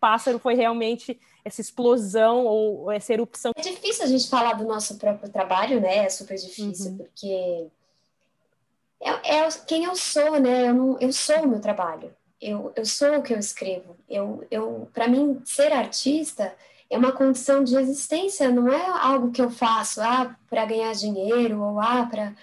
[0.00, 3.52] Pássaro foi realmente essa explosão ou essa erupção.
[3.56, 6.06] É difícil a gente falar do nosso próprio trabalho, né?
[6.06, 6.96] É super difícil, uhum.
[6.98, 7.66] porque
[9.00, 10.68] é, é, quem eu sou, né?
[10.68, 13.96] Eu, não, eu sou o meu trabalho eu, eu sou o que eu escrevo.
[14.08, 16.54] Eu, eu, para mim, ser artista
[16.88, 21.60] é uma condição de existência, não é algo que eu faço ah, para ganhar dinheiro
[21.60, 22.34] ou ah, para.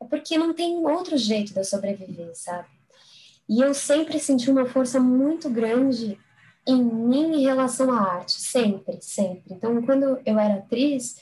[0.00, 2.68] É porque não tem outro jeito de eu sobreviver, sabe?
[3.48, 6.18] E eu sempre senti uma força muito grande
[6.66, 9.54] em mim em relação à arte, sempre, sempre.
[9.54, 11.20] Então, quando eu era atriz,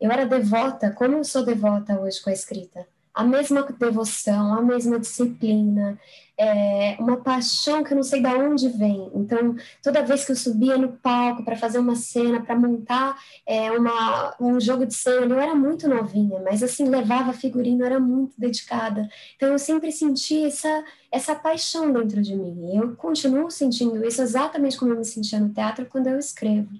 [0.00, 4.60] eu era devota, como eu sou devota hoje com a escrita a mesma devoção, a
[4.60, 5.98] mesma disciplina,
[6.36, 9.08] é, uma paixão que eu não sei de onde vem.
[9.14, 13.70] Então, toda vez que eu subia no palco para fazer uma cena, para montar é,
[13.70, 18.34] uma, um jogo de cena, eu era muito novinha, mas assim, levava figurino, era muito
[18.36, 19.08] dedicada.
[19.36, 22.72] Então, eu sempre senti essa, essa paixão dentro de mim.
[22.72, 26.70] E eu continuo sentindo isso exatamente como eu me sentia no teatro quando eu escrevo.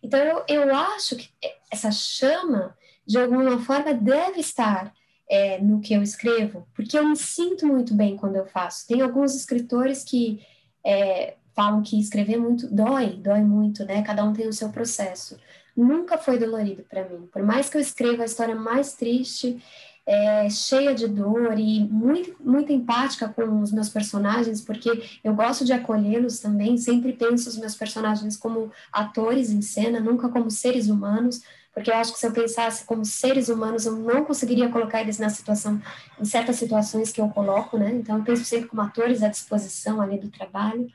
[0.00, 1.28] Então, eu, eu acho que
[1.70, 4.92] essa chama, de alguma forma, deve estar
[5.30, 8.88] é, no que eu escrevo, porque eu me sinto muito bem quando eu faço.
[8.88, 10.44] Tem alguns escritores que
[10.84, 14.02] é, falam que escrever muito dói, dói muito, né?
[14.02, 15.38] Cada um tem o seu processo.
[15.76, 17.28] Nunca foi dolorido para mim.
[17.32, 19.62] Por mais que eu escreva a história mais triste,
[20.04, 24.90] é, cheia de dor e muito, muito empática com os meus personagens, porque
[25.22, 30.28] eu gosto de acolhê-los também, sempre penso os meus personagens como atores em cena, nunca
[30.28, 31.42] como seres humanos,
[31.74, 35.18] porque eu acho que se eu pensasse como seres humanos, eu não conseguiria colocar eles
[35.18, 35.80] na situação,
[36.20, 37.92] em certas situações que eu coloco, né?
[37.92, 40.90] Então, eu penso sempre como atores à disposição ali do trabalho.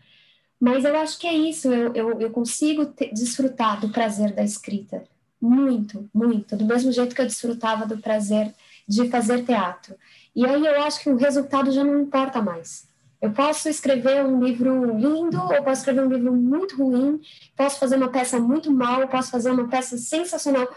[0.59, 5.03] Mas eu acho que é isso, eu, eu, eu consigo desfrutar do prazer da escrita,
[5.41, 8.53] muito, muito, do mesmo jeito que eu desfrutava do prazer
[8.88, 9.95] de fazer teatro.
[10.35, 12.88] E aí eu acho que o resultado já não importa mais.
[13.25, 17.19] Eu posso escrever um livro lindo, ou posso escrever um livro muito ruim,
[17.57, 20.67] posso fazer uma peça muito mal, posso fazer uma peça sensacional,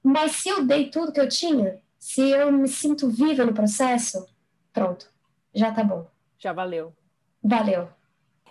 [0.00, 4.28] mas se eu dei tudo que eu tinha, se eu me sinto viva no processo,
[4.72, 5.10] pronto,
[5.52, 6.06] já tá bom.
[6.38, 6.92] Já valeu.
[7.42, 7.88] Valeu.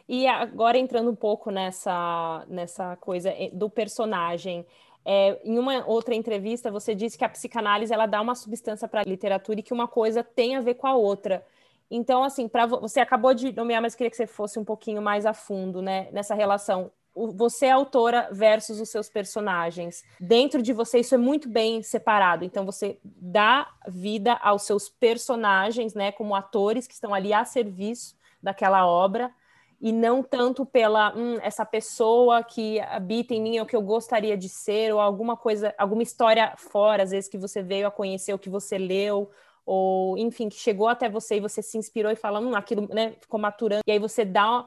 [0.10, 4.65] E agora entrando um pouco nessa, nessa coisa eh, do personagem,
[5.05, 8.99] é, em uma outra entrevista você disse que a psicanálise ela dá uma substância para
[8.99, 11.45] a literatura e que uma coisa tem a ver com a outra.
[11.89, 15.26] Então, assim, para você acabou de nomear, mas queria que você fosse um pouquinho mais
[15.26, 16.91] a fundo, né, nessa relação.
[17.15, 20.04] Você é autora versus os seus personagens.
[20.19, 22.45] Dentro de você isso é muito bem separado.
[22.45, 28.15] Então você dá vida aos seus personagens, né, como atores que estão ali a serviço
[28.43, 29.32] daquela obra
[29.80, 34.36] e não tanto pela hum, essa pessoa que habita em mim ou que eu gostaria
[34.36, 38.34] de ser ou alguma coisa, alguma história fora, às vezes que você veio a conhecer
[38.34, 39.30] ou que você leu
[39.67, 43.15] ou enfim que chegou até você e você se inspirou e fala hum, aquilo, né,
[43.19, 44.65] ficou maturando e aí você dá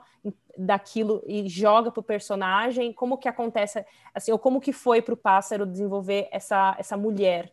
[0.58, 2.92] daquilo e joga pro personagem.
[2.92, 3.82] Como que acontece
[4.14, 7.50] assim ou como que foi para o pássaro desenvolver essa essa mulher?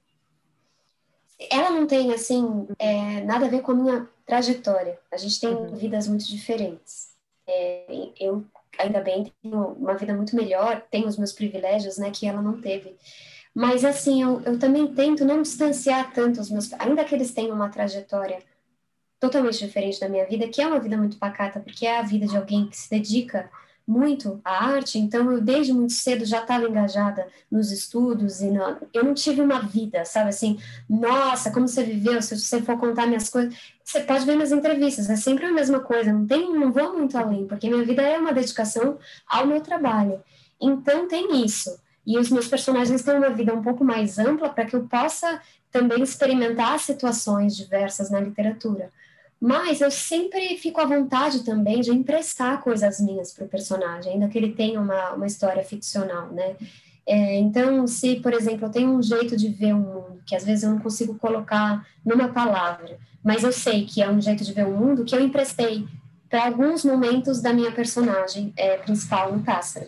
[1.50, 5.00] Ela não tem assim é, nada a ver com a minha trajetória.
[5.10, 5.74] A gente tem uhum.
[5.74, 7.14] vidas muito diferentes.
[7.48, 8.44] É, eu,
[8.78, 12.60] ainda bem, tenho uma vida muito melhor, tenho os meus privilégios, né, que ela não
[12.60, 12.98] teve.
[13.58, 16.72] Mas, assim, eu, eu também tento não distanciar tanto os meus...
[16.74, 18.38] Ainda que eles tenham uma trajetória
[19.20, 22.28] totalmente diferente da minha vida, que é uma vida muito pacata, porque é a vida
[22.28, 23.50] de alguém que se dedica
[23.88, 28.78] muito à arte, então eu desde muito cedo já estava engajada nos estudos e no,
[28.94, 33.08] eu não tive uma vida, sabe assim, nossa, como você viveu, se você for contar
[33.08, 36.72] minhas coisas, você pode ver nas entrevistas, é sempre a mesma coisa, não tem, não
[36.72, 40.22] vou muito além, porque minha vida é uma dedicação ao meu trabalho.
[40.62, 41.87] Então tem isso.
[42.08, 45.42] E os meus personagens têm uma vida um pouco mais ampla para que eu possa
[45.70, 48.90] também experimentar situações diversas na literatura.
[49.42, 54.30] Mas eu sempre fico à vontade também de emprestar coisas minhas para o personagem, ainda
[54.30, 56.56] que ele tenha uma, uma história ficcional, né?
[57.06, 60.46] É, então, se, por exemplo, eu tenho um jeito de ver o mundo, que às
[60.46, 64.54] vezes eu não consigo colocar numa palavra, mas eu sei que é um jeito de
[64.54, 65.86] ver o mundo que eu emprestei
[66.30, 69.88] para alguns momentos da minha personagem é, principal no Pássaro,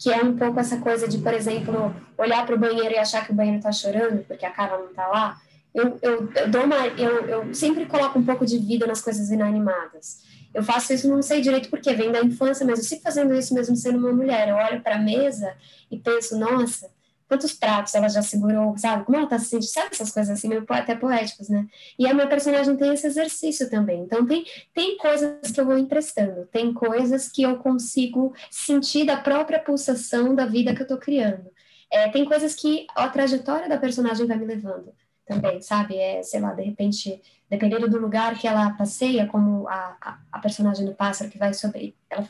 [0.00, 3.24] que é um pouco essa coisa de, por exemplo, olhar para o banheiro e achar
[3.24, 5.38] que o banheiro está chorando porque a cara não está lá,
[5.74, 9.30] eu, eu, eu, dou uma, eu, eu sempre coloco um pouco de vida nas coisas
[9.30, 10.22] inanimadas.
[10.54, 13.54] Eu faço isso, não sei direito porque vem da infância, mas eu sigo fazendo isso
[13.54, 14.48] mesmo sendo uma mulher.
[14.48, 15.54] Eu olho para a mesa
[15.90, 16.90] e penso, nossa,
[17.30, 19.04] quantos pratos ela já segurou, sabe?
[19.04, 21.64] Como ela está se sentindo, sabe essas coisas assim, meio até poéticas, né?
[21.96, 24.00] E a minha personagem tem esse exercício também.
[24.00, 29.16] Então, tem, tem coisas que eu vou emprestando, tem coisas que eu consigo sentir da
[29.16, 31.48] própria pulsação da vida que eu estou criando.
[31.88, 34.92] É, tem coisas que a trajetória da personagem vai me levando
[35.24, 35.96] também, sabe?
[35.96, 40.38] É, sei lá, de repente, dependendo do lugar que ela passeia, como a, a, a
[40.40, 41.94] personagem do pássaro que vai sobre.
[42.10, 42.28] Ela,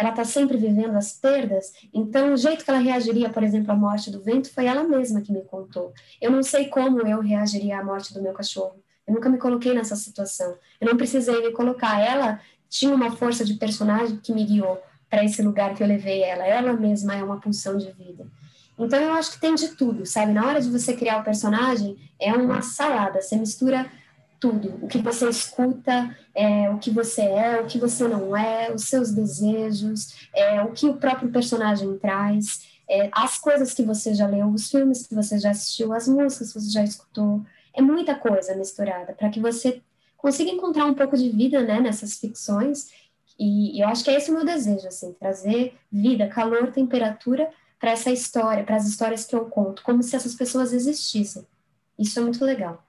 [0.00, 3.76] ela está sempre vivendo as perdas, então o jeito que ela reagiria, por exemplo, à
[3.76, 5.92] morte do vento foi ela mesma que me contou.
[6.18, 8.82] Eu não sei como eu reagiria à morte do meu cachorro.
[9.06, 10.56] Eu nunca me coloquei nessa situação.
[10.80, 12.00] Eu não precisei me colocar.
[12.00, 16.22] Ela tinha uma força de personagem que me guiou para esse lugar que eu levei
[16.22, 16.46] ela.
[16.46, 18.26] Ela mesma é uma pulsão de vida.
[18.78, 20.32] Então eu acho que tem de tudo, sabe?
[20.32, 23.84] Na hora de você criar o personagem, é uma salada, você mistura
[24.40, 28.72] tudo, o que você escuta, é, o que você é, o que você não é,
[28.72, 34.14] os seus desejos, é, o que o próprio personagem traz, é, as coisas que você
[34.14, 37.82] já leu, os filmes que você já assistiu, as músicas que você já escutou, é
[37.82, 39.82] muita coisa misturada para que você
[40.16, 42.88] consiga encontrar um pouco de vida, né, nessas ficções.
[43.38, 47.50] E, e eu acho que é esse o meu desejo, assim, trazer vida, calor, temperatura
[47.78, 51.46] para essa história, para as histórias que eu conto, como se essas pessoas existissem.
[51.98, 52.82] Isso é muito legal.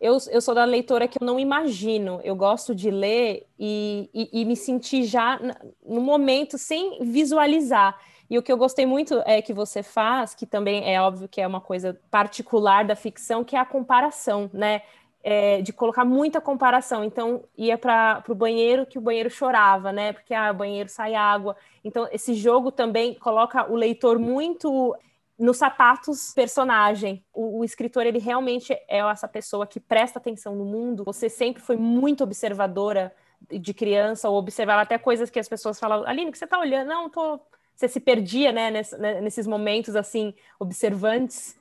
[0.00, 4.40] Eu, eu sou da leitora que eu não imagino, eu gosto de ler e, e,
[4.42, 5.40] e me sentir já
[5.84, 7.98] no momento sem visualizar.
[8.28, 11.40] E o que eu gostei muito é que você faz, que também é óbvio que
[11.40, 14.82] é uma coisa particular da ficção, que é a comparação, né?
[15.26, 17.02] é, de colocar muita comparação.
[17.02, 20.12] Então, ia para o banheiro que o banheiro chorava, né?
[20.12, 21.56] Porque ah, o banheiro sai água.
[21.84, 24.96] Então, esse jogo também coloca o leitor muito
[25.38, 27.24] nos sapatos personagem.
[27.32, 31.04] O, o, escritor, ele realmente é essa pessoa que presta atenção no mundo.
[31.04, 33.14] Você sempre foi muito observadora
[33.50, 36.88] de criança, ou observava até coisas que as pessoas falavam, Aline, que você está olhando?
[36.88, 37.38] Não, tô...
[37.74, 41.54] Você se perdia, né, né, nesses momentos, assim, observantes.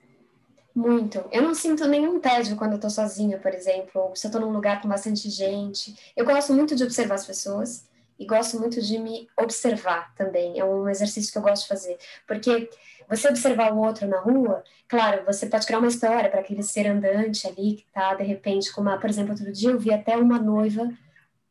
[0.73, 1.23] Muito.
[1.29, 4.39] Eu não sinto nenhum tédio quando eu tô sozinha, por exemplo, ou se eu tô
[4.39, 5.93] num lugar com bastante gente.
[6.15, 7.85] Eu gosto muito de observar as pessoas
[8.17, 10.59] e gosto muito de me observar também.
[10.59, 11.97] É um exercício que eu gosto de fazer.
[12.27, 12.69] Porque
[13.09, 16.87] você observar o outro na rua, claro, você pode criar uma história para aquele ser
[16.87, 18.97] andante ali que tá, de repente, com uma.
[18.97, 20.89] Por exemplo, outro dia eu vi até uma noiva,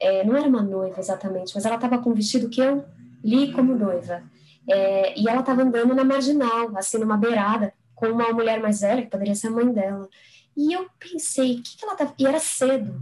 [0.00, 2.85] é, não era uma noiva exatamente, mas ela estava com um vestido que eu
[3.22, 4.22] li como noiva.
[4.68, 9.03] É, e ela estava andando na marginal, assim, numa beirada com uma mulher mais velha,
[9.03, 10.09] que poderia ser a mãe dela.
[10.57, 12.12] E eu pensei, o que, que ela tá.
[12.18, 13.00] E era cedo.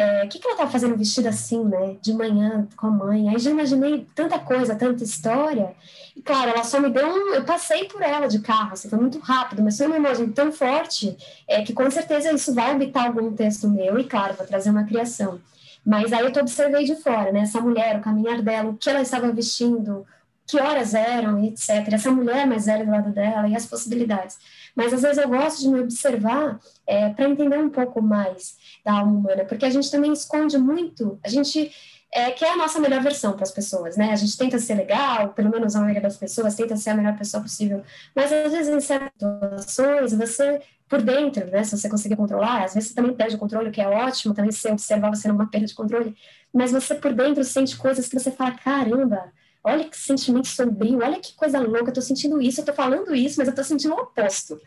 [0.00, 1.96] É, que, que ela estava fazendo vestida assim, né?
[2.00, 3.28] De manhã com a mãe.
[3.28, 5.74] Aí já imaginei tanta coisa, tanta história.
[6.16, 7.34] E claro, ela só me deu um.
[7.34, 10.50] Eu passei por ela de carro, assim, foi muito rápido, mas foi uma imagem tão
[10.50, 11.14] forte
[11.46, 14.84] é, que com certeza isso vai habitar algum texto meu e, claro, vai trazer uma
[14.84, 15.38] criação.
[15.84, 17.40] Mas aí eu observei de fora, né?
[17.40, 20.06] Essa mulher, o caminhar dela, o que ela estava vestindo,
[20.46, 21.92] que horas eram, etc.
[21.92, 24.38] Essa mulher mais velha do lado dela e as possibilidades.
[24.74, 28.92] Mas às vezes eu gosto de me observar é, para entender um pouco mais da
[28.92, 31.70] alma humana, porque a gente também esconde muito, a gente
[32.12, 34.10] é, quer a nossa melhor versão para as pessoas, né?
[34.12, 37.16] A gente tenta ser legal, pelo menos a maioria das pessoas tenta ser a melhor
[37.16, 37.82] pessoa possível,
[38.14, 39.12] mas às vezes em certas
[39.60, 41.62] situações você por dentro, né?
[41.62, 44.34] Se você conseguir controlar, às vezes você também perde o controle, o que é ótimo,
[44.34, 46.16] também se observar você numa perda de controle,
[46.52, 51.20] mas você por dentro sente coisas que você fala, caramba, olha que sentimento sombrio, olha
[51.20, 53.94] que coisa louca, eu tô sentindo isso, eu tô falando isso, mas eu tô sentindo
[53.94, 54.60] o oposto.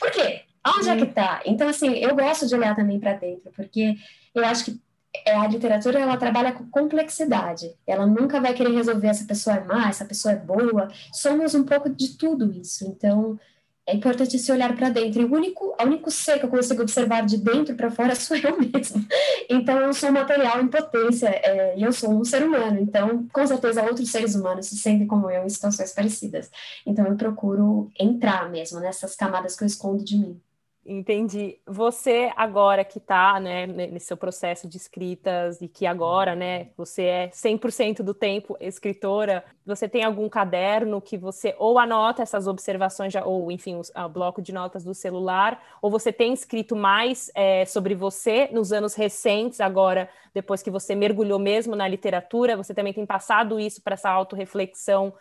[0.00, 0.42] Por quê?
[0.66, 0.92] Onde hum.
[0.92, 1.42] é que tá?
[1.44, 3.96] Então, assim, eu gosto de olhar também para dentro, porque
[4.34, 4.80] eu acho que
[5.24, 7.74] é, a literatura ela trabalha com complexidade.
[7.86, 10.88] Ela nunca vai querer resolver essa pessoa é má, essa pessoa é boa.
[11.12, 12.86] Somos um pouco de tudo isso.
[12.86, 13.38] Então,
[13.86, 15.22] é importante se olhar para dentro.
[15.22, 18.36] E o único, o único ser que eu consigo observar de dentro para fora sou
[18.36, 19.02] eu mesma.
[19.48, 22.78] Então, eu sou um material em potência é, e eu sou um ser humano.
[22.80, 26.50] Então, com certeza, outros seres humanos se sentem como eu em situações parecidas.
[26.86, 30.40] Então, eu procuro entrar mesmo nessas camadas que eu escondo de mim.
[30.86, 31.60] Entendi.
[31.66, 37.02] Você agora que está né, nesse seu processo de escritas e que agora, né, você
[37.02, 43.12] é 100% do tempo escritora, você tem algum caderno que você ou anota essas observações,
[43.12, 47.66] já, ou enfim, o bloco de notas do celular, ou você tem escrito mais é,
[47.66, 52.94] sobre você nos anos recentes, agora, depois que você mergulhou mesmo na literatura, você também
[52.94, 55.12] tem passado isso para essa autorreflexão,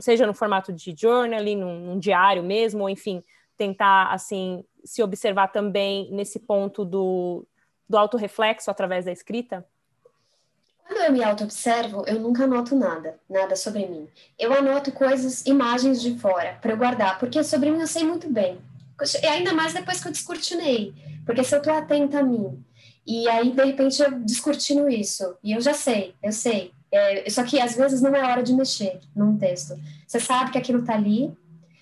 [0.00, 3.22] seja no formato de journaling, num, num diário mesmo, ou enfim,
[3.60, 7.46] tentar, assim, se observar também nesse ponto do,
[7.86, 9.66] do autorreflexo através da escrita?
[10.82, 14.08] Quando eu me auto-observo, eu nunca anoto nada, nada sobre mim.
[14.38, 18.30] Eu anoto coisas, imagens de fora, para eu guardar, porque sobre mim eu sei muito
[18.30, 18.58] bem.
[19.22, 20.94] E ainda mais depois que eu descortinei,
[21.26, 22.64] porque se eu estou atenta a mim,
[23.06, 26.72] e aí de repente eu descortino isso, e eu já sei, eu sei.
[26.90, 29.78] É, só que às vezes não é hora de mexer num texto.
[30.06, 31.30] Você sabe que aquilo está ali,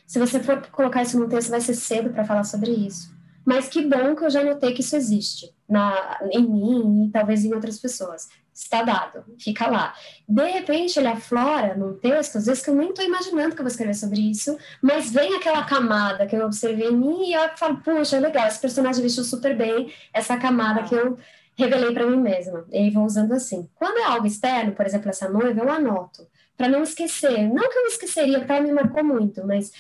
[0.09, 3.15] se você for colocar isso no texto, vai ser cedo para falar sobre isso.
[3.45, 7.45] Mas que bom que eu já notei que isso existe na, em mim e talvez
[7.45, 8.27] em outras pessoas.
[8.55, 9.95] Está dado, fica lá.
[10.27, 13.65] De repente, ele aflora num texto, às vezes que eu nem estou imaginando que eu
[13.65, 17.47] vou escrever sobre isso, mas vem aquela camada que eu observei em mim e eu
[17.59, 21.19] falo, puxa, legal, esse personagem vestiu super bem essa camada que eu
[21.55, 22.65] revelei para mim mesma.
[22.73, 23.69] E vou usando assim.
[23.75, 27.47] Quando é algo externo, por exemplo, essa noiva, eu anoto, para não esquecer.
[27.47, 29.71] Não que eu esqueceria, porque ela me marcou muito, mas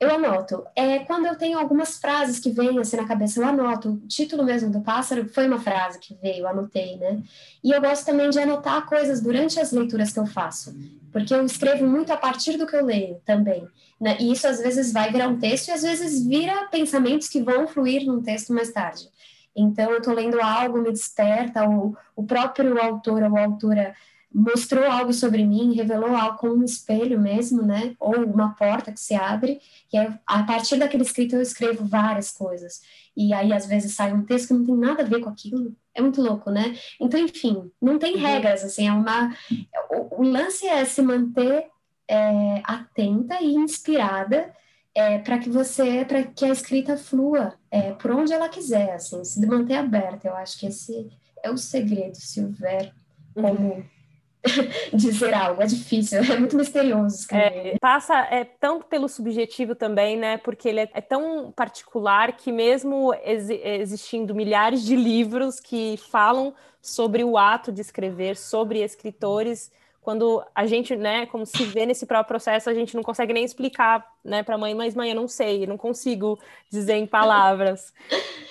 [0.00, 0.64] eu anoto.
[0.74, 3.90] É, quando eu tenho algumas frases que vêm assim na cabeça, eu anoto.
[3.90, 7.22] O título mesmo do pássaro foi uma frase que veio, anotei, né?
[7.62, 10.74] E eu gosto também de anotar coisas durante as leituras que eu faço,
[11.12, 13.68] porque eu escrevo muito a partir do que eu leio também.
[14.00, 14.16] Né?
[14.18, 17.68] E isso às vezes vai virar um texto e às vezes vira pensamentos que vão
[17.68, 19.06] fluir num texto mais tarde.
[19.54, 23.94] Então, eu estou lendo algo, me desperta, ou o próprio autor ou autora
[24.32, 27.94] mostrou algo sobre mim, revelou algo como um espelho mesmo, né?
[27.98, 29.60] Ou uma porta que se abre,
[29.92, 32.80] e aí, a partir daquele escrito eu escrevo várias coisas.
[33.16, 35.74] E aí às vezes sai um texto que não tem nada a ver com aquilo.
[35.92, 36.76] É muito louco, né?
[37.00, 38.20] Então, enfim, não tem uhum.
[38.20, 39.34] regras, assim, é uma
[39.90, 41.66] o, o lance é se manter
[42.08, 44.54] é, atenta e inspirada
[44.94, 49.24] é, para que você, para que a escrita flua é, por onde ela quiser, assim,
[49.24, 50.28] se manter aberta.
[50.28, 51.10] Eu acho que esse
[51.42, 52.94] é o segredo, se houver
[53.34, 53.99] como uhum
[54.92, 60.38] dizer algo, é difícil, é muito misterioso É, passa é, tão pelo subjetivo também, né?
[60.38, 66.54] Porque ele é, é tão particular que mesmo ex existindo milhares de livros que falam
[66.80, 69.70] sobre o ato de escrever, sobre escritores,
[70.00, 73.44] quando a gente, né, como se vê nesse próprio processo, a gente não consegue nem
[73.44, 76.38] explicar, né, para mãe, mas mãe, eu não sei, eu não consigo
[76.70, 77.92] dizer em palavras.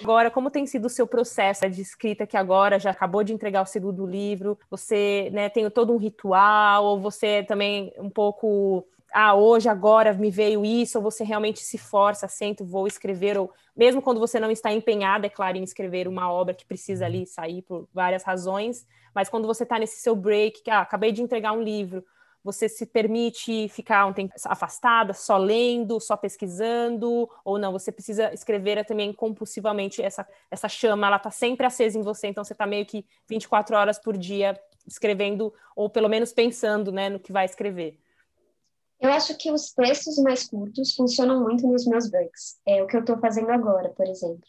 [0.02, 3.64] Agora, como tem sido o seu processo de escrita que agora já acabou de entregar
[3.64, 4.60] o segundo livro?
[4.70, 10.30] Você, né, tem todo um ritual ou você também um pouco ah, hoje, agora me
[10.30, 14.52] veio isso, ou você realmente se força, sento, vou escrever, ou mesmo quando você não
[14.52, 18.86] está empenhada, é claro, em escrever uma obra que precisa ali sair por várias razões,
[19.14, 22.04] mas quando você está nesse seu break, que ah, acabei de entregar um livro,
[22.44, 28.34] você se permite ficar um tempo afastada, só lendo, só pesquisando, ou não, você precisa
[28.34, 32.66] escrever também compulsivamente, essa, essa chama, ela está sempre acesa em você, então você está
[32.66, 37.46] meio que 24 horas por dia escrevendo, ou pelo menos pensando né, no que vai
[37.46, 38.00] escrever.
[39.00, 42.60] Eu acho que os textos mais curtos funcionam muito nos meus breaks.
[42.66, 44.44] É o que eu estou fazendo agora, por exemplo.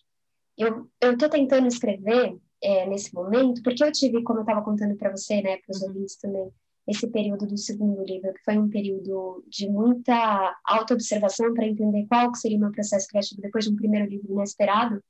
[0.57, 5.11] Eu estou tentando escrever é, nesse momento, porque eu tive, como eu estava contando para
[5.11, 6.51] você, né, para os ouvintes também,
[6.87, 12.35] esse período do segundo livro, que foi um período de muita autoobservação para entender qual
[12.35, 15.03] seria o meu processo criativo depois de um primeiro livro inesperado,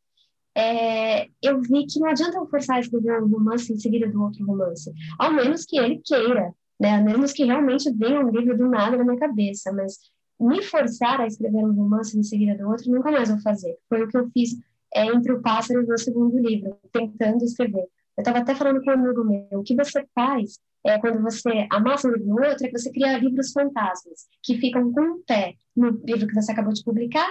[0.55, 4.23] é, eu vi que não adianta eu forçar a escrever um romance em seguida do
[4.23, 7.05] outro romance, ao menos que ele queira, né?
[7.35, 9.99] que realmente venha um livro do nada na minha cabeça, mas
[10.41, 13.77] me forçar a escrever um romance em seguida do outro, nunca mais vou fazer.
[13.89, 14.57] Foi o que eu fiz
[14.95, 17.87] é, entre o pássaro e o meu segundo livro, tentando escrever.
[18.17, 21.67] Eu estava até falando com um amigo meu, o que você faz é, quando você
[21.71, 25.23] amassa um livro no outro, é que você cria livros fantasmas, que ficam com um
[25.23, 27.31] pé no livro que você acabou de publicar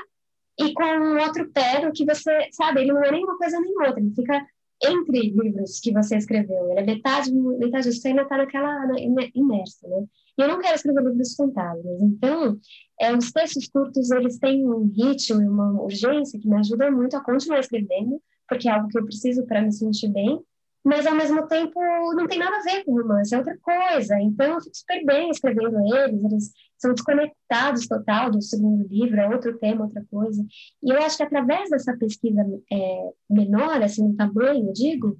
[0.60, 3.60] e com um outro pé no que você, sabe, ele não é nem uma coisa
[3.60, 4.46] nem outra, ele fica
[4.82, 6.72] entre livros que você escreveu.
[6.72, 8.96] Ele é metade, metade você ainda está naquela na,
[9.36, 10.06] imersa, né?
[10.38, 12.02] E eu não quero escrever livros fantasmas.
[12.02, 12.58] Então,
[13.00, 17.16] é, os textos curtos, eles têm um ritmo e uma urgência que me ajuda muito
[17.18, 20.40] a continuar escrevendo, porque é algo que eu preciso para me sentir bem,
[20.84, 21.80] mas ao mesmo tempo
[22.14, 24.20] não tem nada a ver com romance, é outra coisa.
[24.20, 29.28] Então eu fico super bem escrevendo eles, eles são desconectados total do segundo livro, é
[29.30, 30.44] outro tema, outra coisa.
[30.82, 35.20] E eu acho que através dessa pesquisa é, menor, assim, no tamanho, eu digo,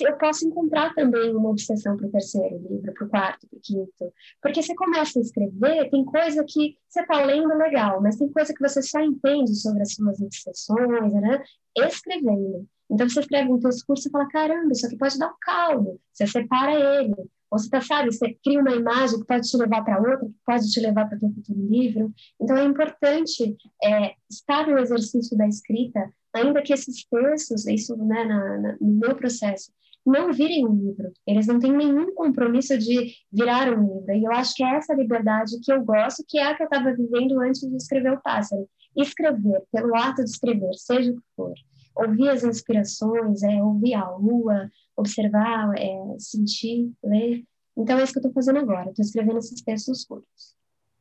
[0.00, 3.60] eu posso encontrar também uma obsessão para o terceiro livro, para o quarto, para o
[3.60, 4.12] quinto.
[4.42, 8.52] Porque você começa a escrever, tem coisa que você está lendo legal, mas tem coisa
[8.52, 11.42] que você só entende sobre as suas obsessões, né?
[11.76, 12.66] Escrevendo.
[12.90, 16.00] Então, você escreve um texto curto e fala, caramba, isso aqui pode dar um caldo.
[16.12, 17.14] Você separa ele.
[17.50, 20.34] Ou você, tá, sabe, você cria uma imagem que pode te levar para outra, que
[20.44, 22.12] pode te levar para o futuro livro.
[22.40, 28.24] Então, é importante é, estar no exercício da escrita, ainda que esses textos, isso né,
[28.24, 29.72] na, na, no meu processo,
[30.04, 31.12] não virem um livro.
[31.26, 34.12] Eles não têm nenhum compromisso de virar um livro.
[34.12, 36.66] E eu acho que é essa liberdade que eu gosto, que é a que eu
[36.66, 38.68] estava vivendo antes de escrever o Pássaro.
[38.96, 41.52] Escrever, pelo ato de escrever, seja o que for
[41.96, 47.44] ouvir as inspirações, é, ouvir a lua, observar, é, sentir, ler.
[47.76, 48.90] Então é isso que eu estou fazendo agora.
[48.90, 50.54] Estou escrevendo esses textos curtos.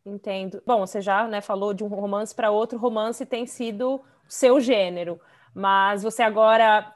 [0.06, 0.62] Entendo.
[0.66, 5.20] Bom, você já né, falou de um romance para outro, romance tem sido seu gênero,
[5.54, 6.95] mas você agora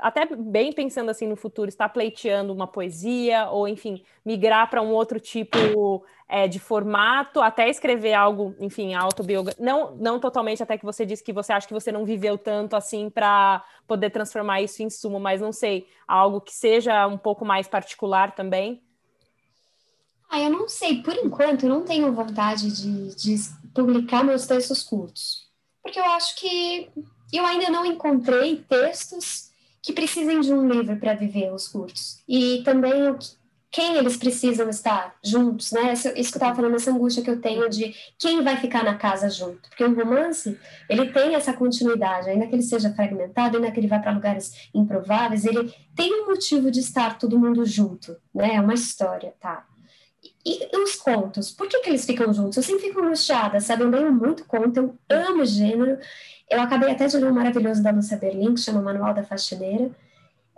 [0.00, 4.92] até bem pensando assim no futuro, está pleiteando uma poesia ou, enfim, migrar para um
[4.92, 9.62] outro tipo é, de formato, até escrever algo, enfim, autobiográfico.
[9.62, 12.76] Não, não totalmente, até que você disse que você acha que você não viveu tanto
[12.76, 17.44] assim para poder transformar isso em sumo, mas não sei, algo que seja um pouco
[17.44, 18.82] mais particular também.
[20.30, 23.36] Ah, eu não sei, por enquanto eu não tenho vontade de, de
[23.74, 25.48] publicar meus textos curtos,
[25.82, 26.90] porque eu acho que
[27.32, 29.47] eu ainda não encontrei textos
[29.88, 32.22] que precisem de um livro para viver os cursos.
[32.28, 33.18] E também o
[33.70, 35.92] quem eles precisam estar juntos, né?
[35.92, 38.84] Isso, isso que eu estava falando, essa angústia que eu tenho de quem vai ficar
[38.84, 39.68] na casa junto.
[39.68, 40.58] Porque um romance,
[40.90, 44.68] ele tem essa continuidade, ainda que ele seja fragmentado, ainda que ele vá para lugares
[44.74, 48.56] improváveis, ele tem um motivo de estar todo mundo junto, né?
[48.56, 49.66] É uma história, tá?
[50.44, 52.58] E, e os contos, por que, que eles ficam juntos?
[52.58, 53.84] Eu sempre fico angustiada, sabe?
[53.84, 55.98] Eu leio muito conto, eu amo gênero,
[56.50, 59.90] eu acabei até de ler um maravilhoso da Lúcia Berlim, que chama Manual da Faxineira,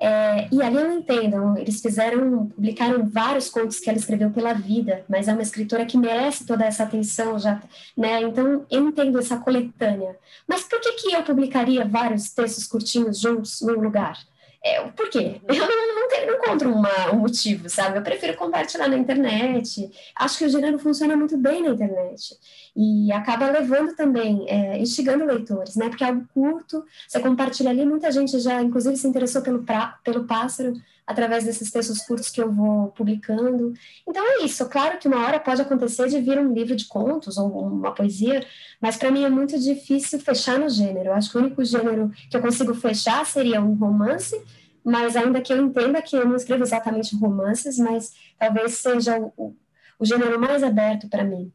[0.02, 5.04] é, e ali eu entendo, eles fizeram, publicaram vários contos que ela escreveu pela vida,
[5.06, 7.62] mas é uma escritora que merece toda essa atenção, já,
[7.94, 8.22] né?
[8.22, 10.16] Então eu entendo essa coletânea.
[10.48, 14.18] Mas por que que eu publicaria vários textos curtinhos juntos num lugar?
[14.62, 15.40] É, por quê?
[15.48, 17.98] Eu não, não, tenho, não encontro uma, um motivo, sabe?
[17.98, 19.90] Eu prefiro compartilhar na internet.
[20.14, 22.36] Acho que o gênero funciona muito bem na internet.
[22.76, 25.88] E acaba levando também, é, instigando leitores, né?
[25.88, 29.98] Porque é algo curto, você compartilha ali, muita gente já, inclusive, se interessou pelo, pra,
[30.04, 30.74] pelo pássaro
[31.06, 33.72] através desses textos curtos que eu vou publicando.
[34.06, 34.68] Então é isso.
[34.68, 38.44] Claro que uma hora pode acontecer de vir um livro de contos ou uma poesia,
[38.80, 41.10] mas para mim é muito difícil fechar no gênero.
[41.10, 44.40] Eu acho que o único gênero que eu consigo fechar seria um romance,
[44.84, 49.32] mas ainda que eu entenda que eu não escrevo exatamente romances, mas talvez seja o,
[49.36, 49.56] o,
[49.98, 51.52] o gênero mais aberto para mim.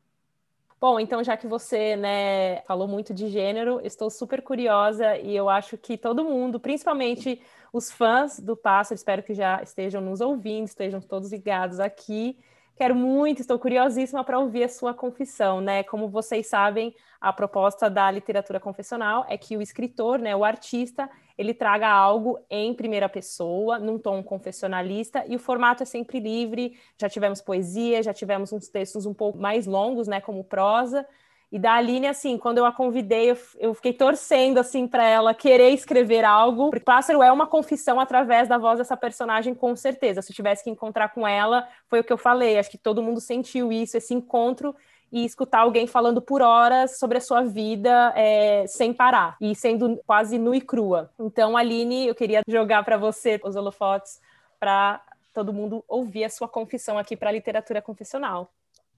[0.88, 5.50] Bom, então já que você né, falou muito de gênero, estou super curiosa e eu
[5.50, 7.42] acho que todo mundo, principalmente
[7.74, 12.38] os fãs do Pássaro, espero que já estejam nos ouvindo, estejam todos ligados aqui.
[12.76, 15.82] Quero muito, estou curiosíssima para ouvir a sua confissão, né?
[15.84, 21.10] Como vocês sabem, a proposta da literatura confessional é que o escritor, né, o artista,
[21.38, 26.78] ele traga algo em primeira pessoa, num tom confessionalista, e o formato é sempre livre.
[27.00, 31.08] Já tivemos poesia, já tivemos uns textos um pouco mais longos, né, como prosa,
[31.52, 35.70] e da Aline, assim, quando eu a convidei, eu, fiquei torcendo, assim, para ela querer
[35.70, 36.70] escrever algo.
[36.70, 40.22] Porque Pássaro é uma confissão através da voz dessa personagem, com certeza.
[40.22, 42.58] Se eu tivesse que encontrar com ela, foi o que eu falei.
[42.58, 44.76] Acho que todo mundo sentiu isso, esse encontro.
[45.12, 49.98] e escutar alguém falando por horas sobre a sua vida é, sem parar e sendo
[50.06, 51.10] quase nua e crua.
[51.18, 54.20] Então, Aline, eu queria jogar para você os holofotes
[54.60, 55.00] para
[55.34, 58.52] todo mundo ouvir a sua confissão aqui para a literatura confessional.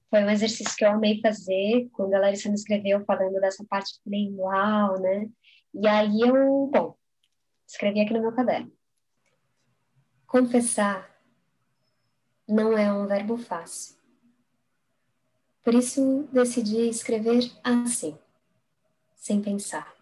[0.10, 1.89] Foi um exercício que eu amei fazer.
[1.91, 5.30] Quando a Larissa me escreveu falando dessa parte, eu falei, uau, né?
[5.74, 6.95] E aí eu, bom,
[7.68, 8.72] escrevi aqui no meu caderno.
[10.26, 11.10] Confessar
[12.47, 13.97] não é um verbo fácil.
[15.64, 18.18] Por isso decidi escrever assim,
[19.16, 19.93] sem pensar.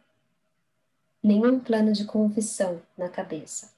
[1.24, 3.76] Nenhum plano de confissão na cabeça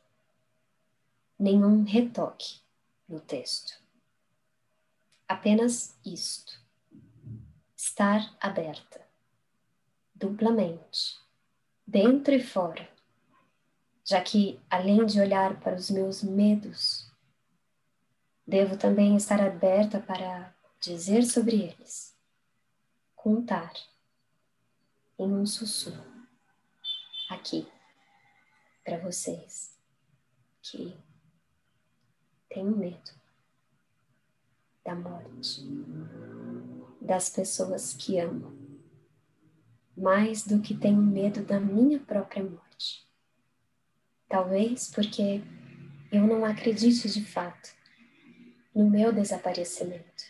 [1.40, 2.60] nenhum retoque
[3.08, 3.80] no texto.
[5.28, 6.58] Apenas isto.
[7.76, 9.06] Estar aberta,
[10.16, 11.20] duplamente,
[11.86, 12.90] dentro e fora,
[14.06, 17.12] já que, além de olhar para os meus medos,
[18.48, 22.16] devo também estar aberta para dizer sobre eles,
[23.14, 23.74] contar.
[25.20, 26.26] Em um sussurro,
[27.30, 27.68] aqui,
[28.86, 29.78] para vocês,
[30.62, 30.98] que
[32.50, 33.27] tenho medo
[34.88, 35.68] da morte,
[37.02, 38.58] das pessoas que amo,
[39.98, 43.06] mais do que tenho medo da minha própria morte.
[44.30, 45.44] Talvez porque
[46.10, 47.76] eu não acredite de fato
[48.74, 50.24] no meu desaparecimento.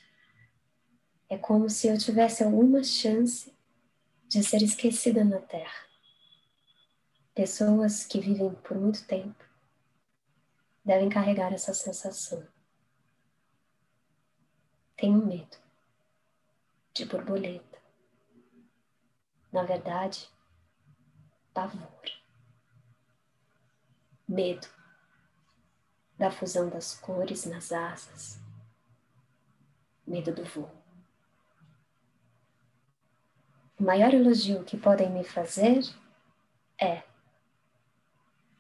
[1.30, 3.54] É como se eu tivesse alguma chance
[4.28, 5.86] de ser esquecida na Terra.
[7.36, 9.46] Pessoas que vivem por muito tempo
[10.84, 12.57] devem carregar essa sensação.
[14.98, 15.58] Tenho medo
[16.92, 17.78] de borboleta.
[19.52, 20.28] Na verdade,
[21.54, 21.88] pavor.
[24.28, 24.68] Medo
[26.18, 28.42] da fusão das cores nas asas.
[30.06, 30.70] Medo do voo.
[33.80, 35.82] O maior elogio que podem me fazer
[36.82, 37.04] é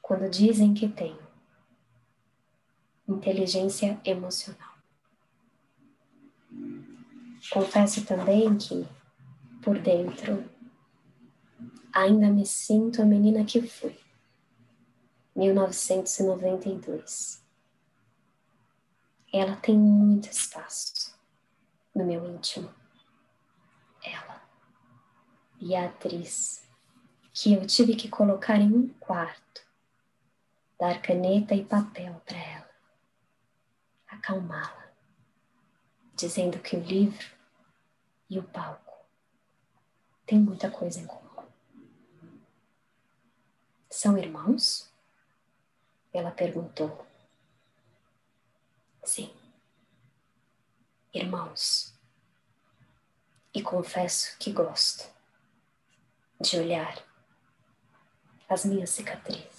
[0.04, 1.26] quando dizem que tenho
[3.08, 4.67] inteligência emocional.
[7.52, 8.88] Confesso também que,
[9.64, 10.50] por dentro,
[11.94, 13.98] ainda me sinto a menina que fui.
[15.36, 17.42] 1992.
[19.32, 21.16] Ela tem muito espaço
[21.96, 22.74] no meu íntimo.
[24.04, 24.42] Ela
[25.60, 26.68] e a atriz
[27.34, 29.62] que eu tive que colocar em um quarto,
[30.80, 32.68] dar caneta e papel para ela
[34.08, 34.92] acalmá-la,
[36.16, 37.37] dizendo que o livro
[38.30, 39.06] e o palco
[40.26, 41.28] têm muita coisa em comum.
[43.90, 44.92] São irmãos?
[46.14, 47.06] Ela perguntou.
[49.04, 49.34] Sim,
[51.14, 51.94] irmãos.
[53.54, 55.10] E confesso que gosto
[56.40, 57.04] de olhar
[58.48, 59.57] as minhas cicatrizes.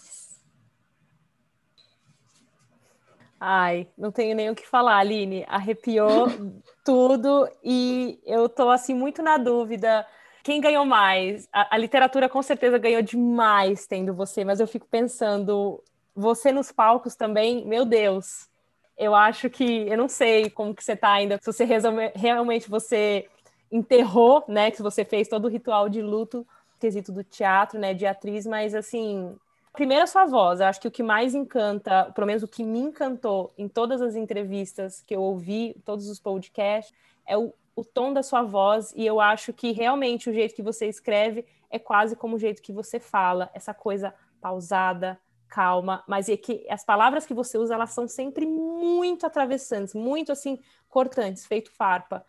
[3.41, 5.45] Ai, não tenho nem o que falar, Aline.
[5.49, 6.27] Arrepiou
[6.85, 10.07] tudo e eu tô assim muito na dúvida.
[10.43, 11.49] Quem ganhou mais?
[11.53, 15.83] A, a, literatura com certeza ganhou demais tendo você, mas eu fico pensando,
[16.15, 18.49] você nos palcos também, meu Deus.
[18.97, 22.69] Eu acho que eu não sei como que você tá ainda, se você resolve, realmente
[22.69, 23.29] você
[23.71, 26.47] enterrou, né, que você fez todo o ritual de luto,
[26.81, 29.37] quesito do teatro, né, de atriz, mas assim,
[29.73, 30.61] Primeiro, a sua voz.
[30.61, 34.03] Eu acho que o que mais encanta, pelo menos o que me encantou em todas
[34.03, 36.95] as entrevistas que eu ouvi, todos os podcasts,
[37.27, 38.93] é o, o tom da sua voz.
[38.97, 42.63] E eu acho que realmente o jeito que você escreve é quase como o jeito
[42.63, 47.75] que você fala, essa coisa pausada, calma, mas é que as palavras que você usa,
[47.75, 52.25] elas são sempre muito atravessantes, muito assim, cortantes, feito farpa.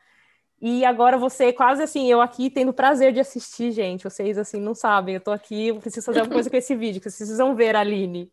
[0.62, 4.04] E agora você, quase assim, eu aqui tendo prazer de assistir, gente.
[4.04, 5.16] Vocês, assim, não sabem.
[5.16, 7.76] Eu tô aqui, eu preciso fazer alguma coisa com esse vídeo, que vocês precisam ver
[7.78, 8.30] a Aline.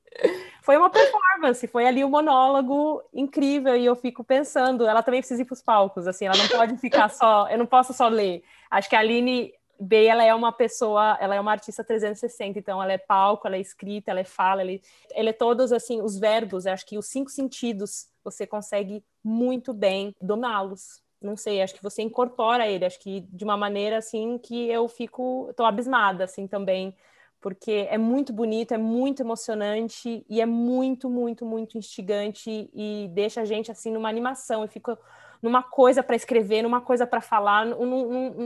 [0.61, 3.77] Foi uma performance, foi ali um monólogo incrível.
[3.77, 6.77] E eu fico pensando, ela também precisa ir para os palcos, assim, ela não pode
[6.79, 7.49] ficar só.
[7.49, 8.43] Eu não posso só ler.
[8.69, 12.83] Acho que a Aline B, ela é uma pessoa, ela é uma artista 360, então
[12.83, 14.81] ela é palco, ela é escrita, ela é fala, ela é,
[15.15, 16.67] ela é todos, assim, os verbos.
[16.67, 22.03] Acho que os cinco sentidos você consegue muito bem dominá-los não sei, acho que você
[22.03, 26.95] incorpora ele, acho que de uma maneira assim que eu fico, tô abismada assim também,
[27.41, 33.43] porque é muito bonito, é muito emocionante e é muito, muito, muito instigante e deixa
[33.43, 34.97] a gente assim numa animação, eu fico
[35.43, 37.67] numa coisa para escrever, numa coisa para falar,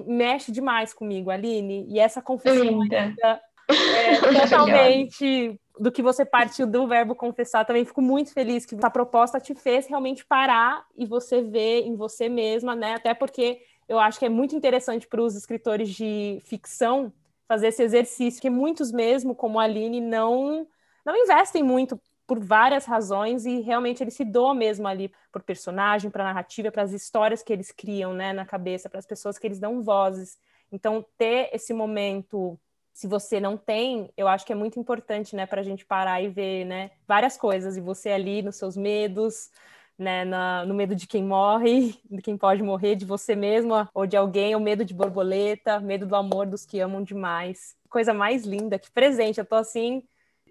[0.06, 3.40] mexe demais comigo, Aline, e essa confissão ainda é
[4.42, 7.64] totalmente do que você partiu do verbo confessar.
[7.64, 11.96] Também fico muito feliz que a proposta te fez realmente parar e você ver em
[11.96, 12.94] você mesma, né?
[12.94, 17.10] Até porque eu acho que é muito interessante para os escritores de ficção
[17.48, 20.68] fazer esse exercício, que muitos mesmo, como a Aline, não,
[21.04, 26.10] não investem muito por várias razões e realmente eles se doam mesmo ali por personagem,
[26.10, 29.46] para narrativa, para as histórias que eles criam, né, na cabeça, para as pessoas que
[29.46, 30.38] eles dão vozes.
[30.70, 32.56] Então, ter esse momento,
[33.00, 36.20] se você não tem, eu acho que é muito importante, né, para a gente parar
[36.20, 39.50] e ver, né, várias coisas e você ali nos seus medos,
[39.98, 44.06] né, na, no medo de quem morre, de quem pode morrer, de você mesma ou
[44.06, 47.74] de alguém, o medo de borboleta, medo do amor dos que amam demais.
[47.88, 50.02] Coisa mais linda, que presente, eu tô assim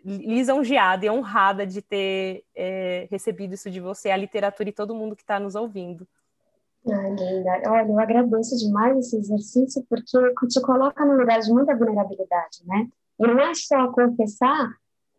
[0.04, 5.16] lisonjeada e honrada de ter é, recebido isso de você, a literatura e todo mundo
[5.16, 6.08] que está nos ouvindo.
[6.86, 7.62] Linda.
[7.68, 12.88] Olha, eu agradeço demais esse exercício porque te coloca num lugar de muita vulnerabilidade, né?
[13.20, 14.74] E não é só confessar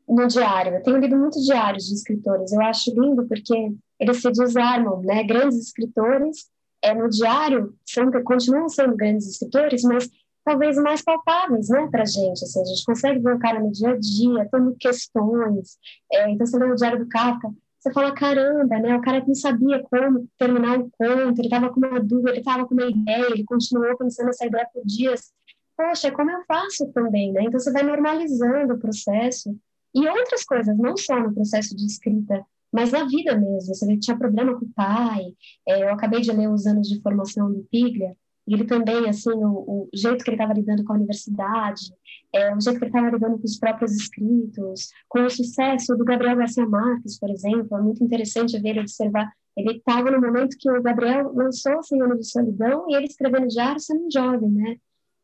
[0.09, 0.75] no diário.
[0.75, 2.53] Eu tenho lido muitos diários de escritores.
[2.53, 5.23] Eu acho lindo porque eles se desarmam, né?
[5.23, 6.51] Grandes escritores,
[6.83, 10.09] é, no diário, são, continuam sendo grandes escritores, mas
[10.45, 12.43] talvez mais palpáveis, né, para gente.
[12.43, 15.79] Assim, a gente consegue ver o cara no dia a dia, tendo questões.
[16.11, 19.35] É, então, você lê o diário do Kafka, você fala, caramba, né, o cara não
[19.35, 23.31] sabia como terminar o conto, ele estava com uma dúvida, ele estava com uma ideia,
[23.31, 25.33] ele continuou pensando nessa ideia por dias.
[25.75, 27.45] Poxa, como eu faço também, né?
[27.45, 29.57] Então, você vai normalizando o processo.
[29.95, 33.75] E outras coisas, não só no processo de escrita, mas na vida mesmo.
[33.75, 35.35] Você tinha problema com o pai.
[35.67, 38.15] É, eu acabei de ler os anos de formação do Piglia,
[38.55, 41.93] ele também, assim, o, o jeito que ele estava lidando com a universidade,
[42.33, 46.05] é, o jeito que ele estava lidando com os próprios escritos, com o sucesso do
[46.05, 49.31] Gabriel Garcia Marques, por exemplo, é muito interessante ver ele observar.
[49.57, 53.49] Ele estava no momento que o Gabriel lançou Cem Anos de Solidão e ele escrevendo
[53.49, 54.77] diário sendo jovem, né?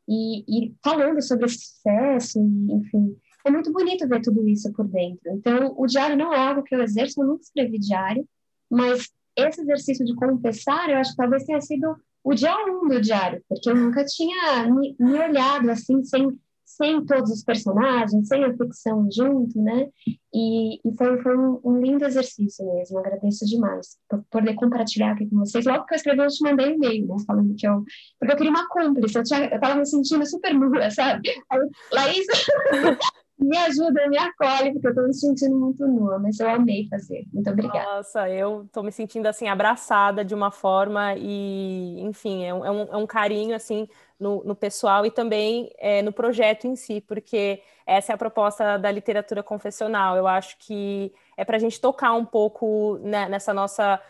[0.08, 5.32] E, e falando sobre esse sucesso, enfim, é muito bonito ver tudo isso por dentro.
[5.32, 8.26] Então, o diário não é algo que eu exerço, eu nunca escrevi diário,
[8.70, 11.96] mas esse exercício de confessar, eu acho que talvez tenha sido
[12.26, 16.26] o dia um do diário, porque eu nunca tinha me, me olhado assim, sem,
[16.64, 19.88] sem todos os personagens, sem a ficção junto, né?
[20.34, 25.30] E, e foi, foi um, um, lindo exercício mesmo, agradeço demais por poder compartilhar aqui
[25.30, 25.64] com vocês.
[25.64, 27.16] Logo que eu escrevi, eu te mandei um e-mail, né?
[27.24, 27.84] Falando que eu.
[28.18, 31.30] Porque eu queria uma cúmplice, eu, tinha, eu tava me sentindo super nua, sabe?
[31.48, 31.60] Aí,
[31.92, 32.26] Laís,
[33.38, 37.26] me ajuda, me acolhe, porque eu estou me sentindo muito nua, mas eu amei fazer.
[37.32, 37.96] Muito obrigada.
[37.96, 42.70] Nossa, eu estou me sentindo assim, abraçada de uma forma e, enfim, é um, é
[42.70, 43.86] um, é um carinho assim
[44.18, 48.78] no, no, pessoal e também é, no projeto em si, porque essa é a proposta
[48.78, 50.16] da literatura confessional.
[50.16, 54.00] Eu acho que é para a gente tocar um pouco né, nessa nossa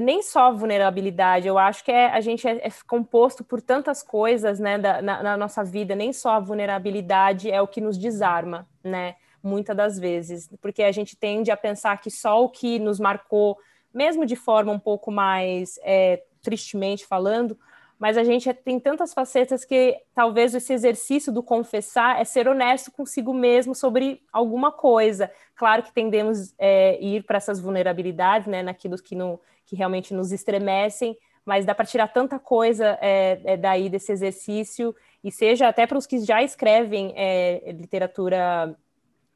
[0.00, 4.58] nem só vulnerabilidade, eu acho que é, a gente é, é composto por tantas coisas
[4.58, 8.68] né, da, na, na, nossa vida, nem só a vulnerabilidade é o que nos desarma,
[8.82, 9.16] né?
[9.42, 13.58] Muitas das vezes, porque a gente tende a pensar que só o que nos marcou,
[13.92, 17.58] mesmo de forma um pouco mais é, tristemente falando,
[17.98, 22.90] mas a gente tem tantas facetas que talvez esse exercício do confessar é ser honesto
[22.90, 25.30] consigo mesmo sobre alguma coisa.
[25.54, 30.32] Claro que tendemos é, ir para essas vulnerabilidades, né, naquilo que, no, que realmente nos
[30.32, 35.86] estremecem, mas dá para tirar tanta coisa é, é, daí desse exercício, e seja até
[35.86, 38.76] para os que já escrevem é, literatura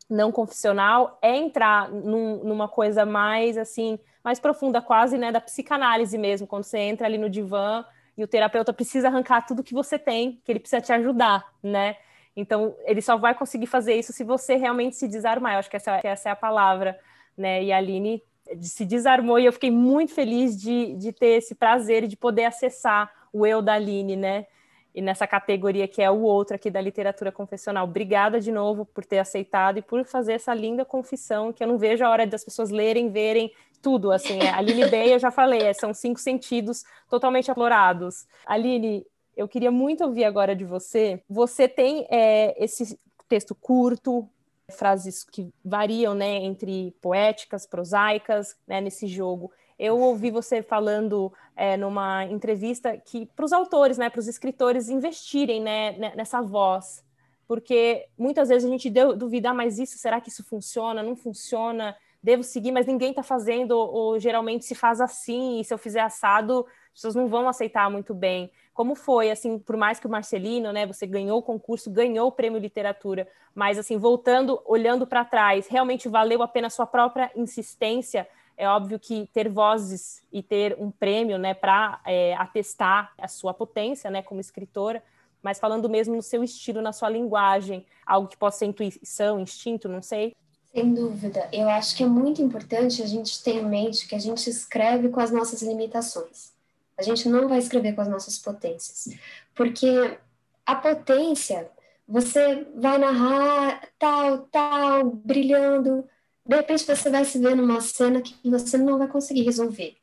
[0.09, 6.17] não confissional, é entrar num, numa coisa mais assim, mais profunda, quase né, da psicanálise
[6.17, 7.85] mesmo, quando você entra ali no divã
[8.19, 11.97] e o terapeuta precisa arrancar tudo que você tem, que ele precisa te ajudar, né?
[12.35, 15.55] Então, ele só vai conseguir fazer isso se você realmente se desarmar.
[15.55, 16.99] Eu acho que essa, essa é a palavra,
[17.37, 17.63] né?
[17.63, 18.21] E a Aline
[18.61, 22.47] se desarmou e eu fiquei muito feliz de, de ter esse prazer e de poder
[22.47, 24.47] acessar o eu da Aline, né?
[24.93, 27.85] E nessa categoria que é o outro aqui da literatura confessional.
[27.85, 31.79] Obrigada de novo por ter aceitado e por fazer essa linda confissão que eu não
[31.79, 35.31] vejo a hora das pessoas lerem, verem tudo, assim, é, a Aline Bay, eu já
[35.31, 38.27] falei, é, são cinco sentidos totalmente aflorados.
[38.47, 39.07] Aline,
[39.37, 41.23] eu queria muito ouvir agora de você.
[41.29, 42.99] Você tem é, esse
[43.29, 44.29] texto curto,
[44.71, 49.51] frases que variam, né, entre poéticas, prosaicas, né, nesse jogo.
[49.79, 54.89] Eu ouvi você falando é, numa entrevista que para os autores, né, para os escritores
[54.89, 57.05] investirem, né, nessa voz,
[57.47, 61.03] porque muitas vezes a gente duvida, ah, mas isso, será que isso funciona?
[61.03, 61.97] Não funciona?
[62.29, 66.03] Devo seguir, mas ninguém está fazendo, ou, geralmente se faz assim, e se eu fizer
[66.03, 68.53] assado, as pessoas não vão aceitar muito bem.
[68.75, 72.33] Como foi, assim, por mais que o Marcelino, né, você ganhou o concurso, ganhou o
[72.33, 77.33] prêmio literatura, mas assim, voltando, olhando para trás, realmente valeu a pena a sua própria
[77.35, 78.29] insistência?
[78.59, 83.55] É óbvio que ter vozes e ter um prêmio, né, para é, atestar a sua
[83.55, 85.03] potência, né, como escritora,
[85.43, 89.89] mas falando mesmo no seu estilo, na sua linguagem, algo que possa ser intuição, instinto,
[89.89, 90.37] não sei.
[90.79, 91.49] Sem dúvida.
[91.53, 95.09] Eu acho que é muito importante a gente ter em mente que a gente escreve
[95.09, 96.53] com as nossas limitações.
[96.97, 99.13] A gente não vai escrever com as nossas potências.
[99.57, 100.17] Porque
[100.65, 101.69] a potência,
[102.07, 106.05] você vai narrar tal, tal, brilhando.
[106.47, 109.97] De repente você vai se ver numa cena que você não vai conseguir resolver.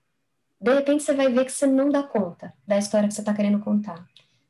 [0.60, 3.34] De repente você vai ver que você não dá conta da história que você está
[3.34, 4.06] querendo contar.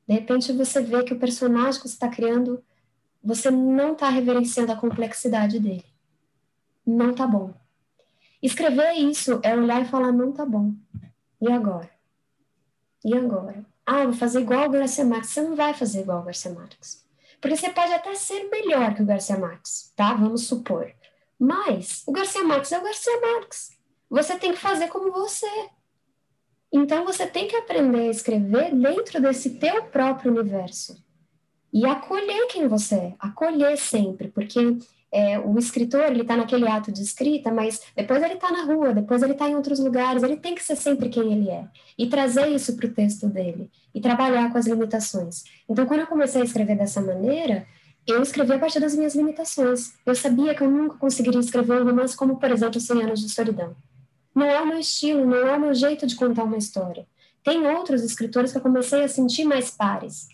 [0.07, 2.63] De repente você vê que o personagem que você está criando,
[3.23, 5.94] você não está reverenciando a complexidade dele.
[6.85, 7.53] Não tá bom.
[8.41, 10.73] Escrever isso é olhar e falar, não tá bom.
[11.41, 11.89] E agora?
[13.03, 13.65] E agora?
[13.85, 15.29] Ah, vou fazer igual o Garcia Marques.
[15.29, 17.05] Você não vai fazer igual o Garcia Marques.
[17.39, 20.13] Porque você pode até ser melhor que o Garcia Marques, tá?
[20.13, 20.91] Vamos supor.
[21.39, 23.77] Mas o Garcia Marques é o Garcia Marques.
[24.09, 25.69] Você tem que fazer como você.
[26.71, 31.03] Então você tem que aprender a escrever dentro desse teu próprio universo
[31.71, 34.77] e acolher quem você é, acolher sempre, porque
[35.15, 38.93] é, o escritor ele está naquele ato de escrita, mas depois ele está na rua,
[38.93, 41.65] depois ele está em outros lugares, ele tem que ser sempre quem ele é
[41.97, 45.45] e trazer isso para o texto dele e trabalhar com as limitações.
[45.69, 47.65] Então, quando eu comecei a escrever dessa maneira,
[48.05, 49.93] eu escrevi a partir das minhas limitações.
[50.05, 53.29] Eu sabia que eu nunca conseguiria escrever um romance como, por exemplo, Cem Anos de
[53.29, 53.73] Solidão.
[54.35, 57.07] Não é o meu estilo, não é o meu jeito de contar uma história.
[57.41, 60.27] Tem outros escritores que eu comecei a sentir mais pares.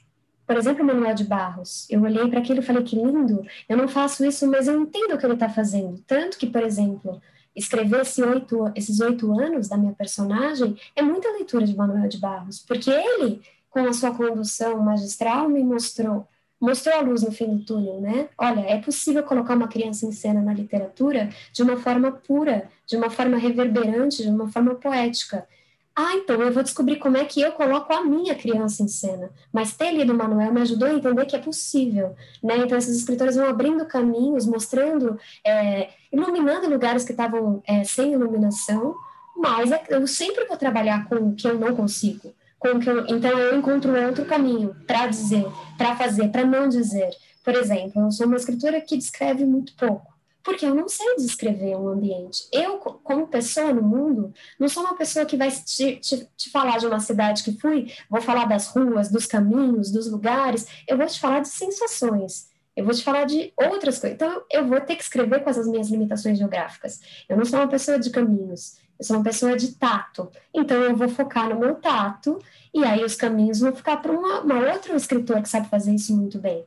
[0.52, 1.88] Por exemplo, Manuel de Barros.
[1.90, 3.42] Eu olhei para aquilo e falei que lindo.
[3.70, 6.04] Eu não faço isso, mas eu entendo o que ele está fazendo.
[6.06, 7.22] Tanto que, por exemplo,
[7.56, 12.18] escrever esse oito, esses oito anos da minha personagem é muita leitura de Manuel de
[12.18, 16.28] Barros, porque ele, com a sua condução magistral, me mostrou
[16.60, 18.28] mostrou a luz no fim do túnel, né?
[18.38, 22.98] Olha, é possível colocar uma criança em cena na literatura de uma forma pura, de
[22.98, 25.48] uma forma reverberante, de uma forma poética.
[25.96, 29.30] Ah, então eu vou descobrir como é que eu coloco a minha criança em cena.
[29.52, 32.58] Mas ter lido o Manuel me ajudou a entender que é possível, né?
[32.58, 38.96] Então esses escritores vão abrindo caminhos, mostrando, é, iluminando lugares que estavam é, sem iluminação,
[39.36, 42.34] mas é, eu sempre vou trabalhar com o que eu não consigo
[42.68, 45.46] eu, então eu encontro outro caminho para dizer,
[45.78, 47.10] para fazer, para não dizer.
[47.44, 50.11] Por exemplo, eu sou uma escritora que descreve muito pouco,
[50.44, 52.48] porque eu não sei descrever um ambiente.
[52.52, 56.78] Eu, como pessoa no mundo, não sou uma pessoa que vai te, te, te falar
[56.78, 61.06] de uma cidade que fui, vou falar das ruas, dos caminhos, dos lugares, eu vou
[61.06, 62.50] te falar de sensações.
[62.76, 64.16] Eu vou te falar de outras coisas.
[64.16, 67.02] Então, eu vou ter que escrever com essas minhas limitações geográficas.
[67.28, 68.78] Eu não sou uma pessoa de caminhos.
[68.98, 70.32] Eu sou uma pessoa de tato.
[70.54, 72.40] Então, eu vou focar no meu tato,
[72.74, 76.16] e aí os caminhos vão ficar para uma, uma outra escritor que sabe fazer isso
[76.16, 76.66] muito bem.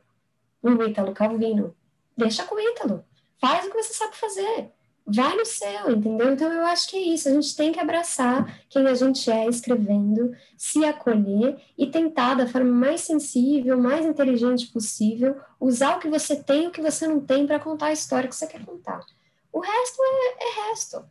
[0.63, 1.75] Um Ítalo Calvino.
[2.15, 3.03] Deixa com o Ítalo.
[3.45, 4.71] Faz o que você sabe fazer.
[5.05, 6.33] Vai no céu, entendeu?
[6.33, 7.29] Então, eu acho que é isso.
[7.29, 12.47] A gente tem que abraçar quem a gente é escrevendo, se acolher e tentar, da
[12.47, 17.05] forma mais sensível, mais inteligente possível, usar o que você tem e o que você
[17.05, 19.05] não tem para contar a história que você quer contar.
[19.53, 21.05] O resto é, é resto.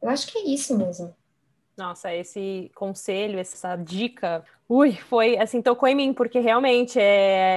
[0.00, 1.12] Eu acho que é isso mesmo.
[1.76, 7.56] Nossa, esse conselho, essa dica, ui, foi assim, tocou em mim, porque realmente é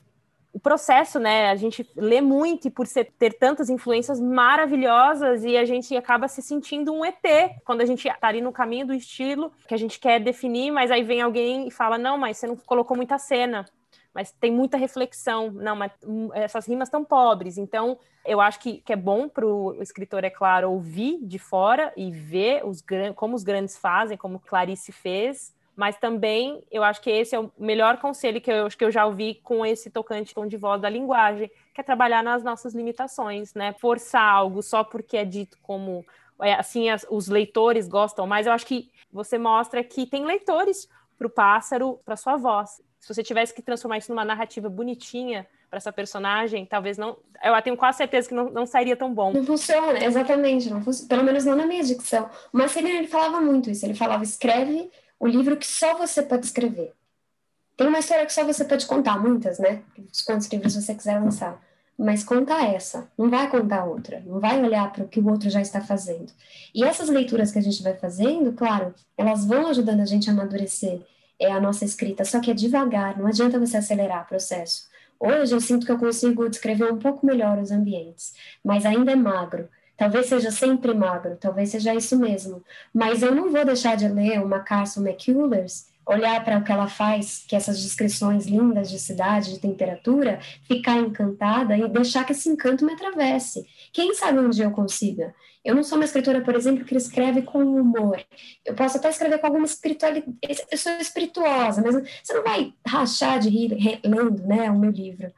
[0.51, 1.49] o processo, né?
[1.49, 6.27] A gente lê muito e por ser, ter tantas influências maravilhosas e a gente acaba
[6.27, 7.15] se sentindo um ET
[7.63, 10.91] quando a gente tá ali no caminho do estilo que a gente quer definir, mas
[10.91, 13.65] aí vem alguém e fala: não, mas você não colocou muita cena
[14.13, 15.51] mas tem muita reflexão.
[15.51, 17.57] Não, mas hum, essas rimas estão pobres.
[17.57, 21.93] Então, eu acho que, que é bom para o escritor, é claro, ouvir de fora
[21.95, 22.83] e ver os,
[23.15, 25.53] como os grandes fazem, como Clarice fez.
[25.79, 29.05] Mas também eu acho que esse é o melhor conselho que eu, que eu já
[29.05, 33.53] ouvi com esse tocante tom de voz da linguagem, que é trabalhar nas nossas limitações,
[33.53, 33.71] né?
[33.79, 36.05] Forçar algo só porque é dito como
[36.41, 38.45] é, assim as, os leitores gostam mais.
[38.45, 43.07] Eu acho que você mostra que tem leitores para o pássaro, para sua voz se
[43.07, 47.17] você tivesse que transformar isso numa narrativa bonitinha para essa personagem, talvez não.
[47.43, 49.31] Eu tenho quase certeza que não, não sairia tão bom.
[49.31, 50.69] Não funciona, exatamente.
[50.69, 52.29] Não pelo menos não na minha dicção.
[52.51, 53.85] Marcelino ele falava muito isso.
[53.85, 56.93] Ele falava: escreve o livro que só você pode escrever.
[57.75, 59.81] Tem uma história que só você pode contar, muitas, né?
[60.25, 61.61] Quantos livros você quiser lançar.
[61.97, 65.49] Mas conta essa, não vai contar outra, não vai olhar para o que o outro
[65.49, 66.31] já está fazendo.
[66.73, 70.33] E essas leituras que a gente vai fazendo, claro, elas vão ajudando a gente a
[70.33, 71.01] amadurecer
[71.39, 74.89] é a nossa escrita, só que é devagar, não adianta você acelerar o processo.
[75.19, 79.15] Hoje eu sinto que eu consigo descrever um pouco melhor os ambientes, mas ainda é
[79.15, 79.69] magro.
[79.99, 82.63] Talvez seja sempre magro, talvez seja isso mesmo.
[82.93, 86.87] Mas eu não vou deixar de ler uma Carson McCullers, olhar para o que ela
[86.87, 92.47] faz, que essas descrições lindas de cidade, de temperatura, ficar encantada e deixar que esse
[92.47, 93.67] encanto me atravesse.
[93.91, 95.35] Quem sabe um dia eu consiga?
[95.65, 98.23] Eu não sou uma escritora, por exemplo, que escreve com humor.
[98.65, 100.33] Eu posso até escrever com alguma espiritualidade.
[100.71, 101.93] Eu sou espirituosa, mas
[102.23, 105.29] você não vai rachar de rir lendo né, o meu livro.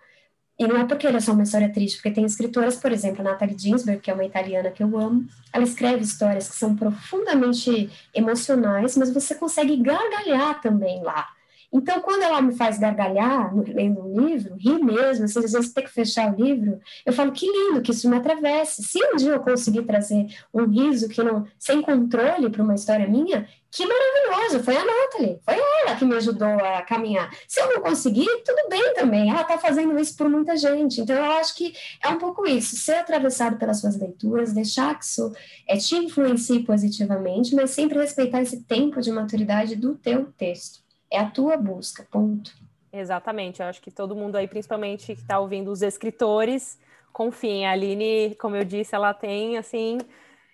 [0.62, 3.24] E não é porque ele é só uma história triste, porque tem escritoras, por exemplo,
[3.24, 7.89] Natalie Ginsberg, que é uma italiana que eu amo, ela escreve histórias que são profundamente
[8.14, 11.30] emocionais, mas você consegue gargalhar também lá.
[11.74, 15.84] Então, quando ela me faz gargalhar lendo um livro, rir mesmo, assim, às vezes ter
[15.84, 18.84] que fechar o livro, eu falo que lindo que isso me atravesse.
[18.84, 23.07] Se um dia eu conseguir trazer um riso que não sem controle para uma história
[23.07, 27.34] minha, que maravilhoso, foi a Nathalie, foi ela que me ajudou a caminhar.
[27.47, 30.99] Se eu não conseguir, tudo bem também, ela está fazendo isso por muita gente.
[30.99, 35.05] Então, eu acho que é um pouco isso, ser atravessado pelas suas leituras, deixar que
[35.05, 35.32] isso
[35.65, 40.80] é, te influencie positivamente, mas sempre respeitar esse tempo de maturidade do teu texto.
[41.12, 42.51] É a tua busca, ponto.
[42.91, 46.80] Exatamente, eu acho que todo mundo aí, principalmente que está ouvindo os escritores,
[47.12, 47.66] confiem.
[47.66, 49.97] A Aline, como eu disse, ela tem, assim,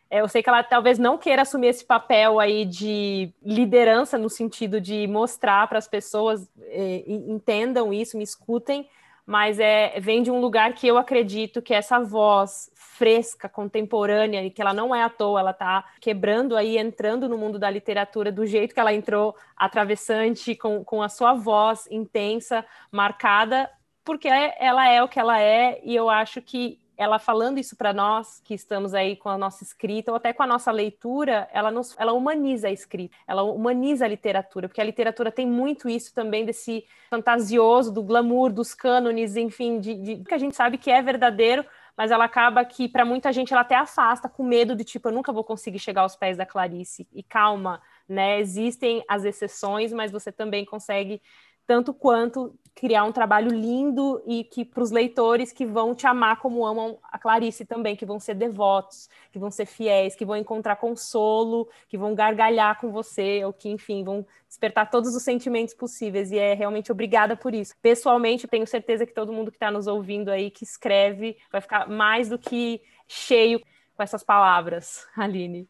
[0.09, 4.29] é, eu sei que ela talvez não queira assumir esse papel aí de liderança no
[4.29, 8.87] sentido de mostrar para as pessoas é, entendam isso, me escutem,
[9.27, 14.49] mas é vem de um lugar que eu acredito que essa voz fresca, contemporânea, e
[14.49, 18.31] que ela não é à toa, ela está quebrando aí, entrando no mundo da literatura
[18.31, 23.69] do jeito que ela entrou, atravessante, com, com a sua voz intensa, marcada,
[24.05, 27.93] porque ela é o que ela é, e eu acho que ela falando isso para
[27.93, 31.69] nós que estamos aí com a nossa escrita ou até com a nossa leitura, ela
[31.69, 36.13] nos, ela humaniza a escrita, ela humaniza a literatura, porque a literatura tem muito isso
[36.13, 40.89] também desse fantasioso, do glamour, dos cânones, enfim, de, de que a gente sabe que
[40.89, 41.63] é verdadeiro,
[41.95, 45.11] mas ela acaba que para muita gente ela até afasta com medo de tipo eu
[45.11, 47.07] nunca vou conseguir chegar aos pés da Clarice.
[47.11, 48.39] E calma, né?
[48.39, 51.21] Existem as exceções, mas você também consegue
[51.65, 56.39] tanto quanto criar um trabalho lindo e que para os leitores que vão te amar
[56.39, 60.37] como amam a Clarice também, que vão ser devotos, que vão ser fiéis, que vão
[60.37, 65.73] encontrar consolo, que vão gargalhar com você, ou que, enfim, vão despertar todos os sentimentos
[65.73, 66.31] possíveis.
[66.31, 67.73] E é realmente obrigada por isso.
[67.81, 71.89] Pessoalmente, tenho certeza que todo mundo que está nos ouvindo aí, que escreve, vai ficar
[71.89, 73.59] mais do que cheio
[73.95, 75.67] com essas palavras, Aline.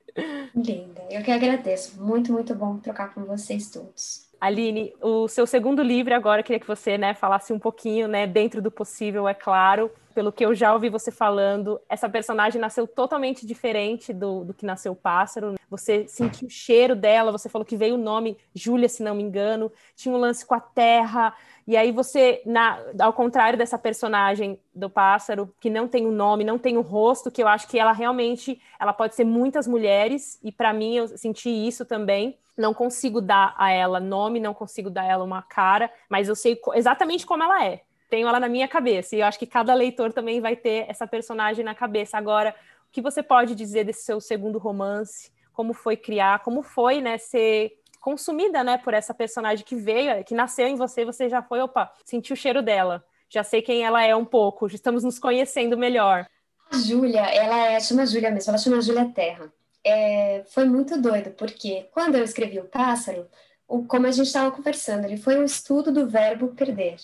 [0.53, 2.03] Linda, eu que agradeço.
[2.03, 4.26] Muito, muito bom trocar com vocês todos.
[4.39, 8.61] Aline, o seu segundo livro agora, queria que você né, falasse um pouquinho, né, dentro
[8.61, 13.45] do possível, é claro, pelo que eu já ouvi você falando, essa personagem nasceu totalmente
[13.45, 15.53] diferente do, do que nasceu o pássaro.
[15.69, 19.21] Você sentiu o cheiro dela, você falou que veio o nome Júlia, se não me
[19.21, 21.35] engano, tinha um lance com a terra.
[21.67, 26.13] E aí você, na, ao contrário dessa personagem do pássaro, que não tem o um
[26.13, 29.25] nome, não tem o um rosto, que eu acho que ela realmente, ela pode ser
[29.25, 32.37] muitas mulheres, e para mim eu senti isso também.
[32.57, 36.35] Não consigo dar a ela nome, não consigo dar a ela uma cara, mas eu
[36.35, 39.15] sei exatamente como ela é tenho ela na minha cabeça.
[39.15, 42.17] E eu acho que cada leitor também vai ter essa personagem na cabeça.
[42.17, 42.55] Agora,
[42.89, 45.31] o que você pode dizer desse seu segundo romance?
[45.53, 46.39] Como foi criar?
[46.39, 47.73] Como foi, né, ser
[48.07, 51.91] consumida, né, por essa personagem que veio, que nasceu em você, você já foi, opa,
[52.05, 53.03] sentiu o cheiro dela.
[53.29, 56.25] Já sei quem ela é um pouco, estamos nos conhecendo melhor.
[56.71, 59.51] A Júlia, ela é, chama Júlia mesmo, ela chama Júlia Terra.
[59.83, 63.27] É, foi muito doido, porque quando eu escrevi O Pássaro,
[63.67, 66.95] o, como a gente estava conversando, ele foi um estudo do verbo perder.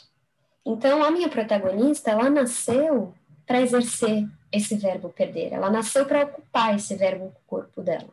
[0.66, 3.14] Então, a minha protagonista, ela nasceu
[3.45, 5.51] para exercer esse verbo perder.
[5.51, 8.08] Ela nasceu para ocupar esse verbo com o corpo dela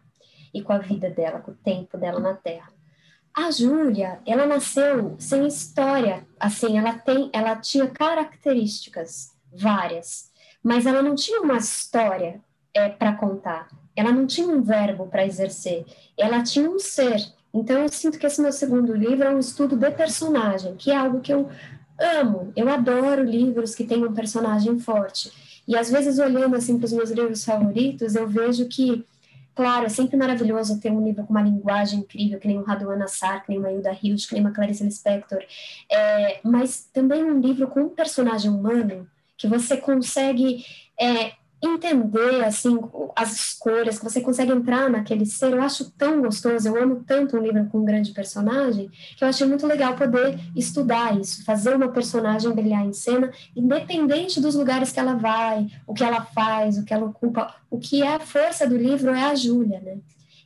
[0.53, 2.80] e com a vida dela, com o tempo dela na Terra.
[3.35, 10.31] A Júlia, ela nasceu sem história, assim, ela tem, ela tinha características várias,
[10.63, 12.41] mas ela não tinha uma história
[12.75, 13.69] é, para contar.
[13.95, 15.85] Ela não tinha um verbo para exercer.
[16.17, 17.21] Ela tinha um ser.
[17.53, 20.97] Então eu sinto que esse meu segundo livro é um estudo de personagem, que é
[20.97, 21.49] algo que eu
[21.99, 25.31] amo, eu adoro livros que têm um personagem forte.
[25.69, 29.05] E às vezes, olhando assim para os meus livros favoritos, eu vejo que,
[29.61, 33.05] claro, é sempre maravilhoso ter um livro com uma linguagem incrível, que nem o Raduan
[33.05, 35.45] Assar, que nem uma Hilda Hilst, que nem uma Clarice Lispector,
[35.93, 39.07] é, mas também um livro com um personagem humano
[39.37, 40.65] que você consegue
[40.99, 41.33] é,
[41.63, 42.79] entender assim
[43.15, 45.53] as escolhas, que você consegue entrar naquele ser.
[45.53, 49.29] Eu acho tão gostoso, eu amo tanto um livro com um grande personagem, que eu
[49.29, 54.91] achei muito legal poder estudar isso, fazer uma personagem brilhar em cena, independente dos lugares
[54.91, 57.55] que ela vai, o que ela faz, o que ela ocupa.
[57.71, 59.99] O que é a força do livro é a Júlia, né?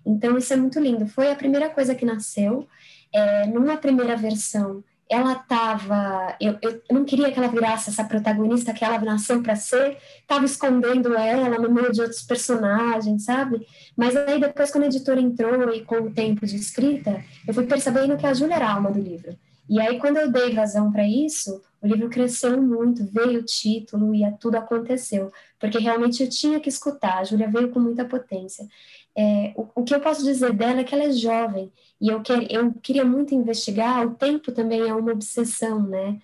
[0.04, 1.06] Então isso é muito lindo.
[1.06, 2.66] Foi a primeira coisa que nasceu.
[3.12, 6.36] É, numa primeira versão, ela estava.
[6.40, 10.44] Eu, eu não queria que ela virasse essa protagonista que ela nasceu para ser, estava
[10.44, 13.66] escondendo ela no meio de outros personagens, sabe?
[13.96, 17.66] Mas aí depois, quando a editora entrou e com o tempo de escrita, eu fui
[17.66, 19.36] percebendo que a Júlia era a alma do livro.
[19.68, 24.14] E aí, quando eu dei vazão para isso, o livro cresceu muito, veio o título
[24.14, 27.18] e tudo aconteceu, porque realmente eu tinha que escutar.
[27.18, 28.66] A Júlia veio com muita potência.
[29.16, 32.22] É, o, o, que eu posso dizer dela é que ela é jovem, e eu,
[32.50, 36.18] eu queria muito investigar, o tempo também é uma obsessão, né?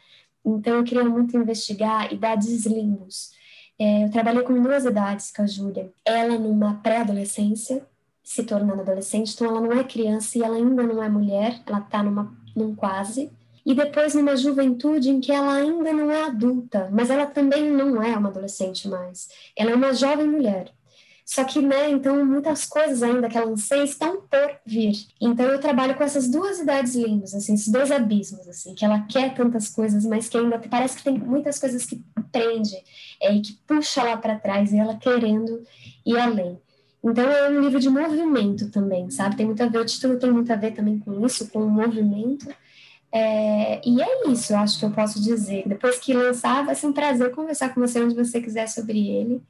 [0.45, 3.30] Então, eu queria muito investigar idades limbos.
[3.78, 5.93] É, eu trabalhei com duas idades com a Júlia.
[6.05, 7.86] Ela numa pré-adolescência,
[8.22, 11.80] se tornando adolescente, então ela não é criança e ela ainda não é mulher, ela
[11.80, 13.31] está numa num quase.
[13.65, 18.03] E depois numa juventude em que ela ainda não é adulta, mas ela também não
[18.03, 19.29] é uma adolescente mais.
[19.57, 20.73] Ela é uma jovem mulher.
[21.31, 24.97] Só que, né, então muitas coisas ainda que ela anseia estão por vir.
[25.21, 29.03] Então eu trabalho com essas duas idades lindas, assim, esses dois abismos, assim, que ela
[29.03, 32.75] quer tantas coisas, mas que ainda parece que tem muitas coisas que prende
[33.23, 35.63] é, e que puxa lá para trás e ela querendo
[36.05, 36.59] ir além.
[37.03, 39.37] Então é um livro de movimento também, sabe?
[39.37, 41.71] Tem muito a ver, o título tem muito a ver também com isso, com o
[41.71, 42.47] movimento.
[43.13, 45.65] É, e é isso, eu acho que eu posso dizer.
[45.67, 49.43] Depois que lançar, vai ser um prazer conversar com você onde você quiser sobre ele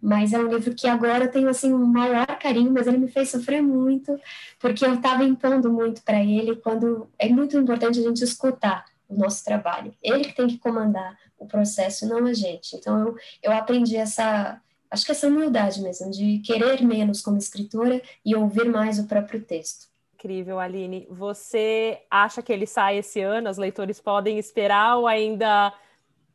[0.00, 3.08] mas é um livro que agora eu tenho assim um maior carinho, mas ele me
[3.08, 4.18] fez sofrer muito,
[4.58, 9.16] porque eu estava impondo muito para ele, quando é muito importante a gente escutar o
[9.16, 9.94] nosso trabalho.
[10.02, 12.76] Ele que tem que comandar o processo, não a gente.
[12.76, 18.00] Então eu, eu aprendi essa, acho que essa humildade mesmo, de querer menos como escritora
[18.24, 19.86] e ouvir mais o próprio texto.
[20.14, 21.06] Incrível, Aline.
[21.10, 23.50] Você acha que ele sai esse ano?
[23.50, 25.72] Os leitores podem esperar ou ainda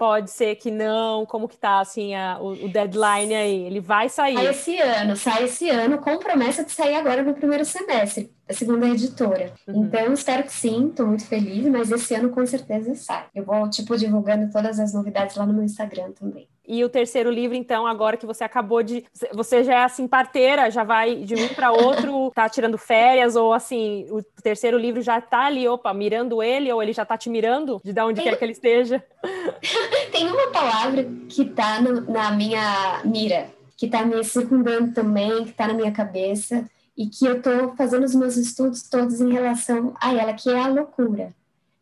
[0.01, 3.65] Pode ser que não, como que tá assim a, o, o, deadline aí?
[3.67, 4.33] Ele vai sair?
[4.33, 8.51] Sai esse ano, sai esse ano, com promessa de sair agora no primeiro semestre, a
[8.51, 9.53] segunda editora.
[9.67, 9.83] Uhum.
[9.83, 13.27] Então, espero que sim, estou muito feliz, mas esse ano com certeza sai.
[13.35, 16.49] Eu vou, tipo, divulgando todas as novidades lá no meu Instagram também.
[16.71, 19.03] E o terceiro livro, então, agora que você acabou de.
[19.33, 23.51] Você já é assim, parteira, já vai de um para outro, tá tirando férias, ou
[23.51, 27.29] assim, o terceiro livro já tá ali, opa, mirando ele, ou ele já tá te
[27.29, 28.23] mirando de onde Tem...
[28.23, 29.03] quer que ele esteja?
[30.13, 35.51] Tem uma palavra que tá no, na minha mira, que tá me circundando também, que
[35.51, 36.65] tá na minha cabeça,
[36.95, 40.57] e que eu tô fazendo os meus estudos todos em relação a ela, que é
[40.57, 41.33] a loucura.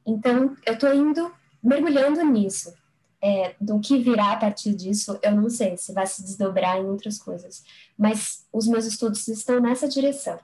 [0.04, 1.32] Então, eu tô indo
[1.62, 2.74] mergulhando nisso.
[3.22, 6.86] É, do que virá a partir disso, eu não sei se vai se desdobrar em
[6.86, 7.64] outras coisas.
[7.98, 10.40] Mas os meus estudos estão nessa direção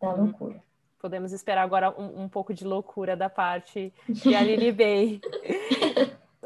[0.00, 0.24] da uhum.
[0.24, 0.62] loucura.
[0.98, 5.20] Podemos esperar agora um, um pouco de loucura da parte de Aline Bey.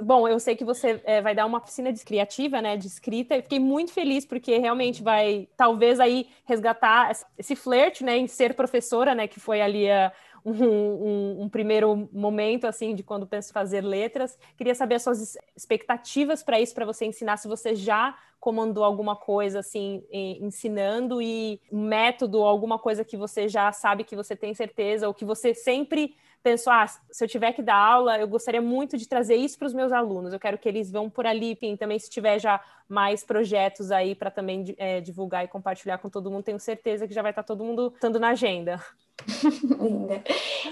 [0.00, 3.36] Bom, eu sei que você é, vai dar uma oficina de criativa, né, de escrita,
[3.36, 8.54] e fiquei muito feliz porque realmente vai, talvez aí resgatar esse flerte, né, em ser
[8.54, 10.12] professora, né, que foi ali a
[10.44, 14.38] um, um, um, primeiro momento assim de quando penso fazer letras.
[14.56, 19.14] Queria saber as suas expectativas para isso, para você ensinar se você já comandou alguma
[19.14, 25.06] coisa assim ensinando e método, alguma coisa que você já sabe que você tem certeza
[25.06, 28.96] ou que você sempre pensou, ah, se eu tiver que dar aula, eu gostaria muito
[28.96, 30.32] de trazer isso para os meus alunos.
[30.32, 34.14] Eu quero que eles vão por ali, enfim, também se tiver já mais projetos aí
[34.14, 37.42] para também é, divulgar e compartilhar com todo mundo, tenho certeza que já vai estar
[37.42, 38.80] tá todo mundo estando na agenda.
[39.80, 40.22] Linda.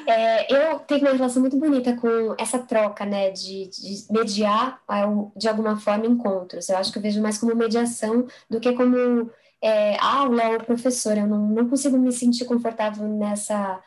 [0.07, 4.81] É, eu tenho uma relação muito bonita com essa troca, né, de, de mediar,
[5.37, 6.69] de alguma forma, encontros.
[6.69, 9.31] Eu acho que eu vejo mais como mediação do que como
[9.63, 11.21] é, aula ou professora.
[11.21, 13.81] Eu não, não consigo me sentir confortável nessa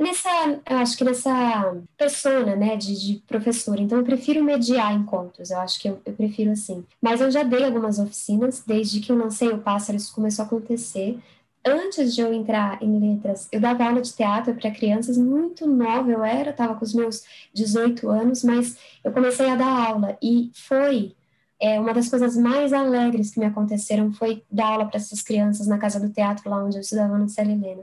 [0.00, 0.28] nessa,
[0.68, 3.80] eu acho que nessa persona, né, de, de professora.
[3.80, 6.84] Então, eu prefiro mediar encontros, eu acho que eu, eu, prefiro assim.
[7.00, 10.46] Mas eu já dei algumas oficinas, desde que eu lancei o Pássaro, isso começou a
[10.46, 11.18] acontecer
[11.66, 16.10] antes de eu entrar em letras, eu dava aula de teatro para crianças muito nova,
[16.10, 20.50] eu era, estava com os meus 18 anos, mas eu comecei a dar aula e
[20.54, 21.14] foi
[21.60, 25.66] é, uma das coisas mais alegres que me aconteceram foi dar aula para essas crianças
[25.66, 27.82] na casa do teatro, lá onde eu estudava no Célia Helena.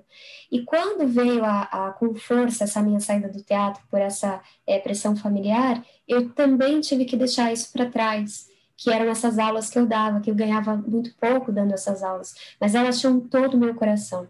[0.51, 4.77] E quando veio a, a, com força essa minha saída do teatro por essa é,
[4.79, 9.79] pressão familiar, eu também tive que deixar isso para trás que eram essas aulas que
[9.79, 13.57] eu dava, que eu ganhava muito pouco dando essas aulas, mas elas tinham todo o
[13.57, 14.27] meu coração.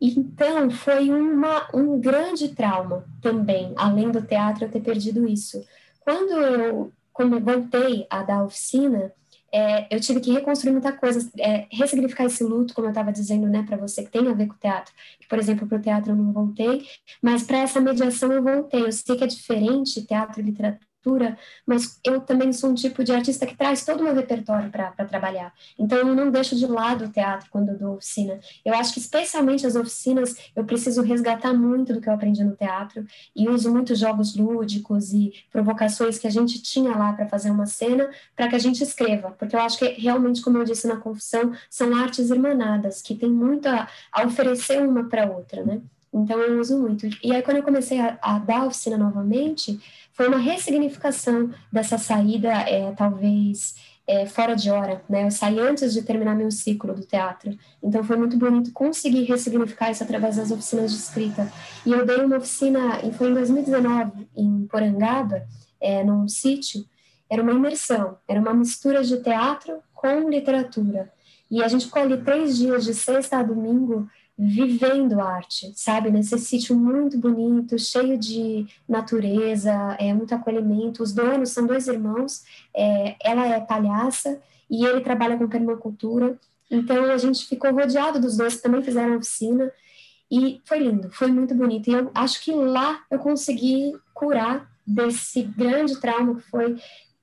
[0.00, 5.64] Então, foi uma, um grande trauma também, além do teatro, eu ter perdido isso.
[6.00, 9.12] Quando eu, quando voltei a dar oficina,
[9.52, 13.48] é, eu tive que reconstruir muita coisa, é, ressignificar esse luto, como eu estava dizendo,
[13.48, 14.94] né, para você, que tem a ver com o teatro.
[15.28, 16.86] Por exemplo, para o teatro eu não voltei,
[17.20, 18.82] mas para essa mediação eu voltei.
[18.84, 20.87] Eu sei que é diferente teatro e literatura
[21.66, 24.90] mas eu também sou um tipo de artista que traz todo o meu repertório para
[25.06, 25.52] trabalhar.
[25.78, 28.38] Então, eu não deixo de lado o teatro quando eu dou oficina.
[28.64, 32.56] Eu acho que, especialmente as oficinas, eu preciso resgatar muito do que eu aprendi no
[32.56, 37.50] teatro e uso muitos jogos lúdicos e provocações que a gente tinha lá para fazer
[37.50, 40.86] uma cena, para que a gente escreva, porque eu acho que, realmente, como eu disse
[40.86, 45.80] na confissão, são artes irmanadas, que tem muito a, a oferecer uma para outra, né?
[46.12, 47.06] Então eu uso muito.
[47.22, 49.78] E aí quando eu comecei a, a dar oficina novamente,
[50.12, 53.74] foi uma ressignificação dessa saída, é, talvez
[54.08, 55.26] é, fora de hora, né?
[55.26, 59.90] Eu saí antes de terminar meu ciclo do teatro, então foi muito bonito conseguir ressignificar
[59.90, 61.52] isso através das oficinas de escrita.
[61.84, 65.46] E eu dei uma oficina, foi em 2019, em Porangaba,
[65.78, 66.86] é, num sítio,
[67.30, 71.12] era uma imersão, era uma mistura de teatro com literatura.
[71.50, 74.08] E a gente ficou ali três dias, de sexta a domingo,
[74.38, 76.10] vivendo arte, sabe?
[76.12, 81.02] Nesse sítio muito bonito, cheio de natureza, é, muito acolhimento.
[81.02, 84.40] Os donos são dois irmãos, é, ela é palhaça
[84.70, 86.38] e ele trabalha com permacultura.
[86.70, 89.72] Então a gente ficou rodeado dos dois também fizeram oficina
[90.30, 91.90] e foi lindo, foi muito bonito.
[91.90, 96.76] E eu acho que lá eu consegui curar desse grande trauma que foi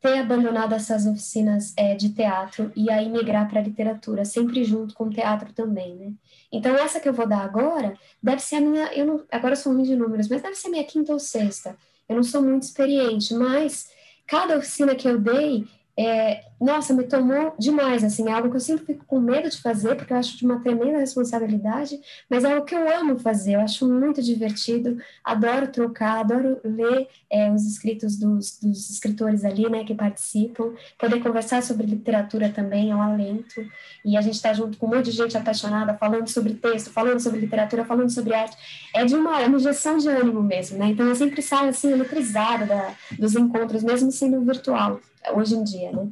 [0.06, 4.94] ter abandonado essas oficinas é, de teatro e aí migrar para a literatura, sempre junto
[4.94, 6.14] com o teatro também, né?
[6.52, 8.94] Então, essa que eu vou dar agora deve ser a minha.
[8.94, 11.20] Eu não, agora eu sou ruim de números, mas deve ser a minha quinta ou
[11.20, 11.76] sexta.
[12.08, 13.90] Eu não sou muito experiente, mas
[14.28, 15.66] cada oficina que eu dei,
[15.98, 19.62] é, nossa, me tomou demais, assim, é algo que eu sempre fico com medo de
[19.62, 22.00] fazer, porque eu acho de uma tremenda responsabilidade,
[22.30, 27.10] mas é algo que eu amo fazer, eu acho muito divertido, adoro trocar, adoro ler
[27.30, 32.90] é, os escritos dos, dos, escritores ali, né, que participam, poder conversar sobre literatura também
[32.90, 33.66] é um alento,
[34.06, 37.20] e a gente está junto com um monte de gente apaixonada, falando sobre texto, falando
[37.20, 38.56] sobre literatura, falando sobre arte,
[38.94, 41.92] é de uma, é uma injeção de ânimo mesmo, né, então eu sempre saio, assim,
[41.92, 45.02] eletrizada da, dos encontros, mesmo sendo virtual,
[45.34, 46.08] hoje em dia, né?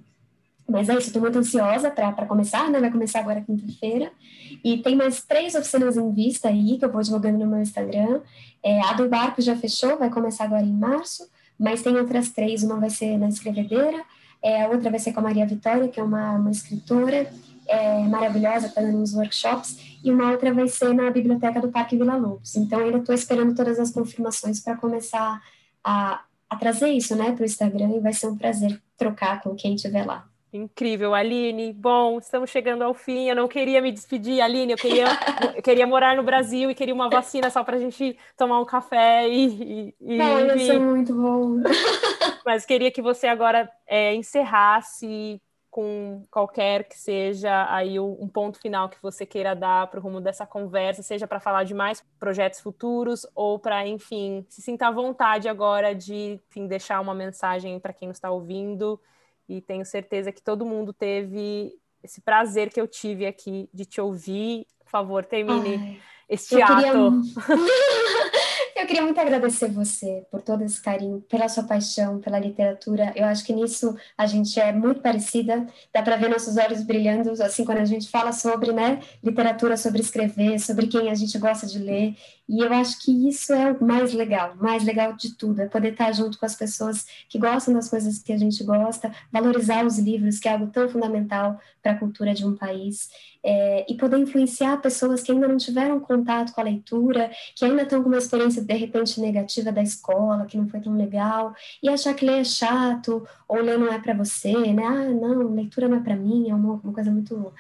[0.70, 2.80] Mas é isso, estou muito ansiosa para começar, né?
[2.80, 4.12] Vai começar agora quinta-feira.
[4.64, 8.22] E tem mais três oficinas em vista aí, que eu vou divulgando no meu Instagram.
[8.64, 11.30] É, a do barco já fechou, vai começar agora em março,
[11.60, 14.04] mas tem outras três, uma vai ser na escrevedeira,
[14.42, 17.32] é, a outra vai ser com a Maria Vitória, que é uma, uma escritora
[17.68, 21.98] é, maravilhosa, está dando uns workshops, e uma outra vai ser na biblioteca do Parque
[21.98, 22.56] Vila Lobos.
[22.56, 25.42] Então, ainda estou esperando todas as confirmações para começar
[25.84, 29.56] a, a trazer isso né, para o Instagram, e vai ser um prazer trocar com
[29.56, 30.28] quem estiver lá.
[30.54, 31.74] Incrível, Aline.
[31.74, 33.28] Bom, estamos chegando ao fim.
[33.28, 34.74] Eu não queria me despedir, Aline.
[34.74, 35.06] Eu queria,
[35.56, 38.66] eu queria morar no Brasil e queria uma vacina só para a gente tomar um
[38.66, 39.96] café e.
[40.00, 41.56] e não, isso é muito bom.
[42.46, 48.88] Mas queria que você agora é, encerrasse com qualquer que seja aí um ponto final
[48.90, 52.60] que você queira dar para o rumo dessa conversa, seja para falar de mais projetos
[52.60, 57.92] futuros ou para, enfim, se sinta à vontade agora de enfim, deixar uma mensagem para
[57.92, 59.02] quem está ouvindo
[59.48, 64.02] e tenho certeza que todo mundo teve esse prazer que eu tive aqui de te
[64.02, 64.66] ouvir.
[64.80, 66.76] Por favor, termine Ai, este ato.
[66.76, 66.94] Queria...
[68.84, 73.14] Eu queria muito agradecer você por todo esse carinho, pela sua paixão pela literatura.
[73.16, 75.66] Eu acho que nisso a gente é muito parecida.
[75.94, 80.02] Dá para ver nossos olhos brilhando, assim, quando a gente fala sobre, né, literatura, sobre
[80.02, 82.18] escrever, sobre quem a gente gosta de ler.
[82.48, 85.94] E eu acho que isso é o mais legal, mais legal de tudo, é poder
[85.94, 89.98] estar junto com as pessoas que gostam das coisas que a gente gosta, valorizar os
[89.98, 93.10] livros, que é algo tão fundamental para a cultura de um país,
[93.44, 97.84] é, e poder influenciar pessoas que ainda não tiveram contato com a leitura, que ainda
[97.84, 101.90] estão com uma experiência de repente negativa da escola, que não foi tão legal, e
[101.90, 104.84] achar que ler é chato, ou ler não é para você, né?
[104.86, 107.54] Ah, não, leitura não é para mim, é uma, uma coisa muito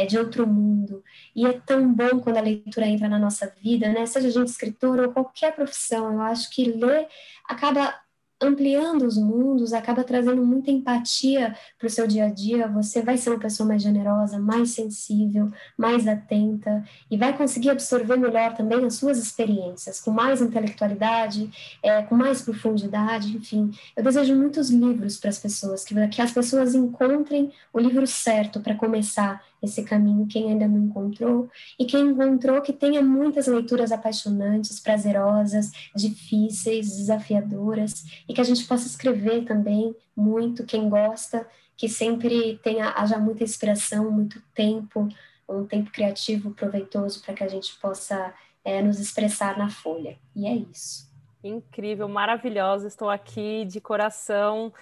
[0.00, 1.04] é de outro mundo.
[1.36, 4.06] E é tão bom quando a leitura entra na nossa vida, né?
[4.06, 7.06] Seja a gente escritor ou qualquer profissão, eu acho que ler
[7.48, 7.94] acaba
[8.42, 12.66] ampliando os mundos, acaba trazendo muita empatia para o seu dia a dia.
[12.68, 18.16] Você vai ser uma pessoa mais generosa, mais sensível, mais atenta e vai conseguir absorver
[18.16, 21.50] melhor também as suas experiências, com mais intelectualidade,
[21.82, 23.70] é, com mais profundidade, enfim.
[23.94, 28.60] Eu desejo muitos livros para as pessoas, que, que as pessoas encontrem o livro certo
[28.60, 33.92] para começar esse caminho, quem ainda não encontrou, e quem encontrou que tenha muitas leituras
[33.92, 41.46] apaixonantes, prazerosas, difíceis, desafiadoras, e que a gente possa escrever também muito, quem gosta,
[41.76, 45.08] que sempre tenha, haja muita inspiração, muito tempo,
[45.48, 48.32] um tempo criativo proveitoso para que a gente possa
[48.64, 50.18] é, nos expressar na folha.
[50.34, 51.10] E é isso.
[51.42, 52.86] Incrível, maravilhosa.
[52.86, 54.72] Estou aqui de coração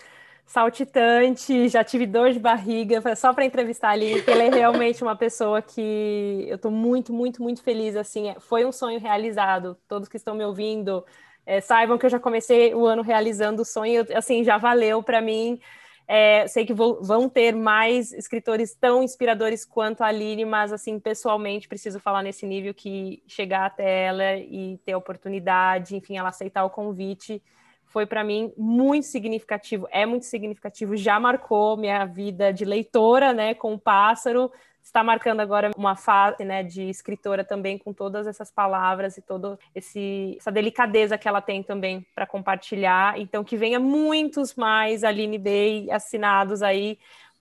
[0.49, 5.15] saltitante, já tive dor de barriga, só para entrevistar ali, porque ela é realmente uma
[5.15, 10.09] pessoa que eu estou muito, muito, muito feliz, assim, é, foi um sonho realizado, todos
[10.09, 11.05] que estão me ouvindo,
[11.45, 15.21] é, saibam que eu já comecei o ano realizando o sonho, assim, já valeu para
[15.21, 15.61] mim,
[16.09, 20.99] é, sei que vou, vão ter mais escritores tão inspiradores quanto a Aline, mas, assim,
[20.99, 26.31] pessoalmente, preciso falar nesse nível que chegar até ela e ter a oportunidade, enfim, ela
[26.31, 27.43] aceitar o convite,
[27.89, 33.55] foi para mim muito significativo, é muito significativo, já marcou minha vida de leitora, né,
[33.55, 34.53] com o pássaro,
[34.83, 39.59] está marcando agora uma fase, né, de escritora também com todas essas palavras e toda
[39.75, 43.19] essa delicadeza que ela tem também para compartilhar.
[43.19, 46.99] Então que venha muitos mais Aline Bey assinados aí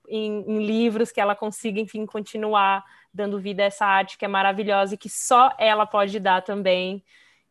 [0.07, 2.83] em, em livros que ela consiga, enfim, continuar
[3.13, 7.03] dando vida a essa arte que é maravilhosa e que só ela pode dar também.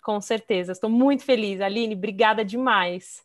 [0.06, 0.70] Com certeza.
[0.70, 1.60] Estou muito feliz.
[1.60, 3.24] Aline, obrigada demais.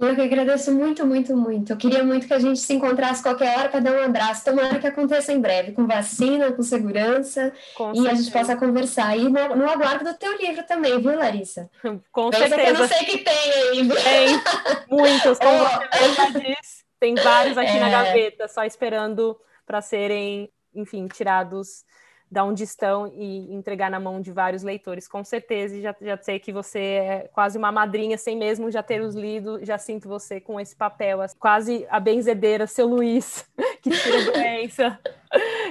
[0.00, 1.74] Eu que agradeço muito, muito, muito.
[1.74, 4.42] Eu queria muito que a gente se encontrasse qualquer hora para dar um abraço.
[4.42, 9.14] Tomara que aconteça em breve, com vacina, com segurança, com e a gente possa conversar.
[9.14, 11.70] E no, no, aguardo do teu livro também, viu, Larissa?
[12.10, 12.62] Com Pensa certeza.
[12.62, 13.88] Que eu não sei que tem aí.
[13.88, 14.40] Tem
[14.88, 16.14] muitos, como oh.
[16.14, 16.82] você disse.
[16.98, 17.80] Tem vários aqui é...
[17.80, 21.84] na gaveta, só esperando para serem, enfim, tirados
[22.32, 25.76] da onde estão e entregar na mão de vários leitores, com certeza.
[25.76, 29.14] E já, já sei que você é quase uma madrinha, sem mesmo já ter os
[29.14, 33.46] lido, já sinto você com esse papel, quase a benzedeira, seu Luiz,
[33.82, 34.98] que tira doença,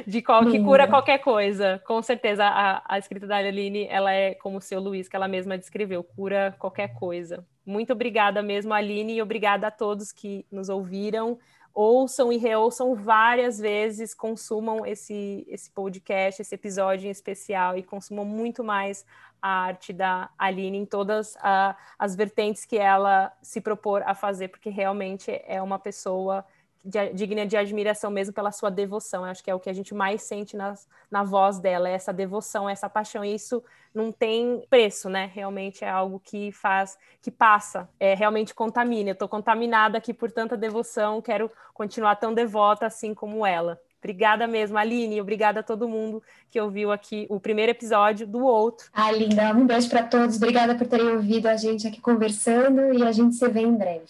[0.06, 1.82] de qual, que cura qualquer coisa.
[1.84, 5.28] Com certeza, a, a escrita da Aline, ela é como o seu Luiz, que ela
[5.28, 7.44] mesma descreveu, cura qualquer coisa.
[7.66, 11.40] Muito obrigada mesmo, Aline, e obrigada a todos que nos ouviram
[11.74, 18.26] ouçam e reouçam várias vezes, consumam esse, esse podcast, esse episódio em especial e consumam
[18.26, 19.06] muito mais
[19.42, 24.50] a arte da Aline em todas a, as vertentes que ela se propor a fazer,
[24.50, 26.46] porque realmente é uma pessoa
[26.84, 29.26] de, digna de admiração mesmo pela sua devoção.
[29.26, 30.74] Eu acho que é o que a gente mais sente na,
[31.10, 33.24] na voz dela, é essa devoção, essa paixão.
[33.24, 33.64] E isso
[33.94, 35.30] não tem preço, né?
[35.34, 39.10] Realmente é algo que faz, que passa, é, realmente contamina.
[39.10, 43.80] Eu estou contaminada aqui por tanta devoção, quero continuar tão devota assim como ela.
[44.00, 45.22] Obrigada mesmo, Aline.
[45.22, 48.90] Obrigada a todo mundo que ouviu aqui o primeiro episódio do outro.
[48.92, 49.54] Ah, linda.
[49.54, 50.38] Um beijo para todos.
[50.38, 54.08] Obrigada por terem ouvido a gente aqui conversando e a gente se vê em breve.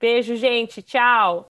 [0.00, 0.80] Beijo, gente.
[0.80, 1.46] Tchau.